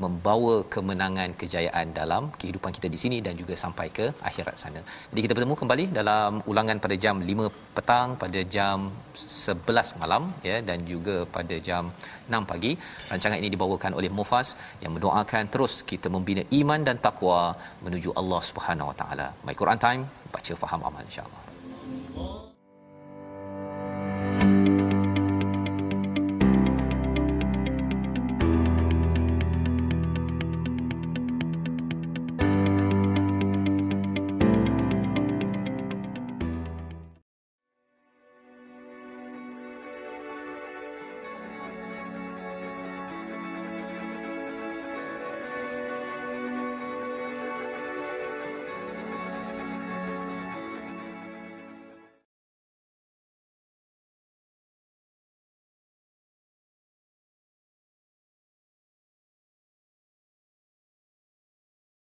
[0.04, 4.80] membawa kemenangan kejayaan dalam kehidupan kita di sini dan juga sampai ke akhirat sana.
[5.10, 8.78] Jadi kita bertemu kembali dalam ulangan pada jam 5 petang pada jam
[9.14, 11.92] 11 malam ya dan juga pada jam
[12.28, 12.72] 6 pagi.
[13.10, 14.50] Rancangan ini dibawakan oleh Mufas
[14.84, 17.40] yang mendoakan terus kita membina iman dan takwa
[17.84, 19.28] menuju Allah Subhanahu Wa Taala.
[19.48, 20.02] My Quran Time
[20.34, 22.51] baca faham amal insya-Allah.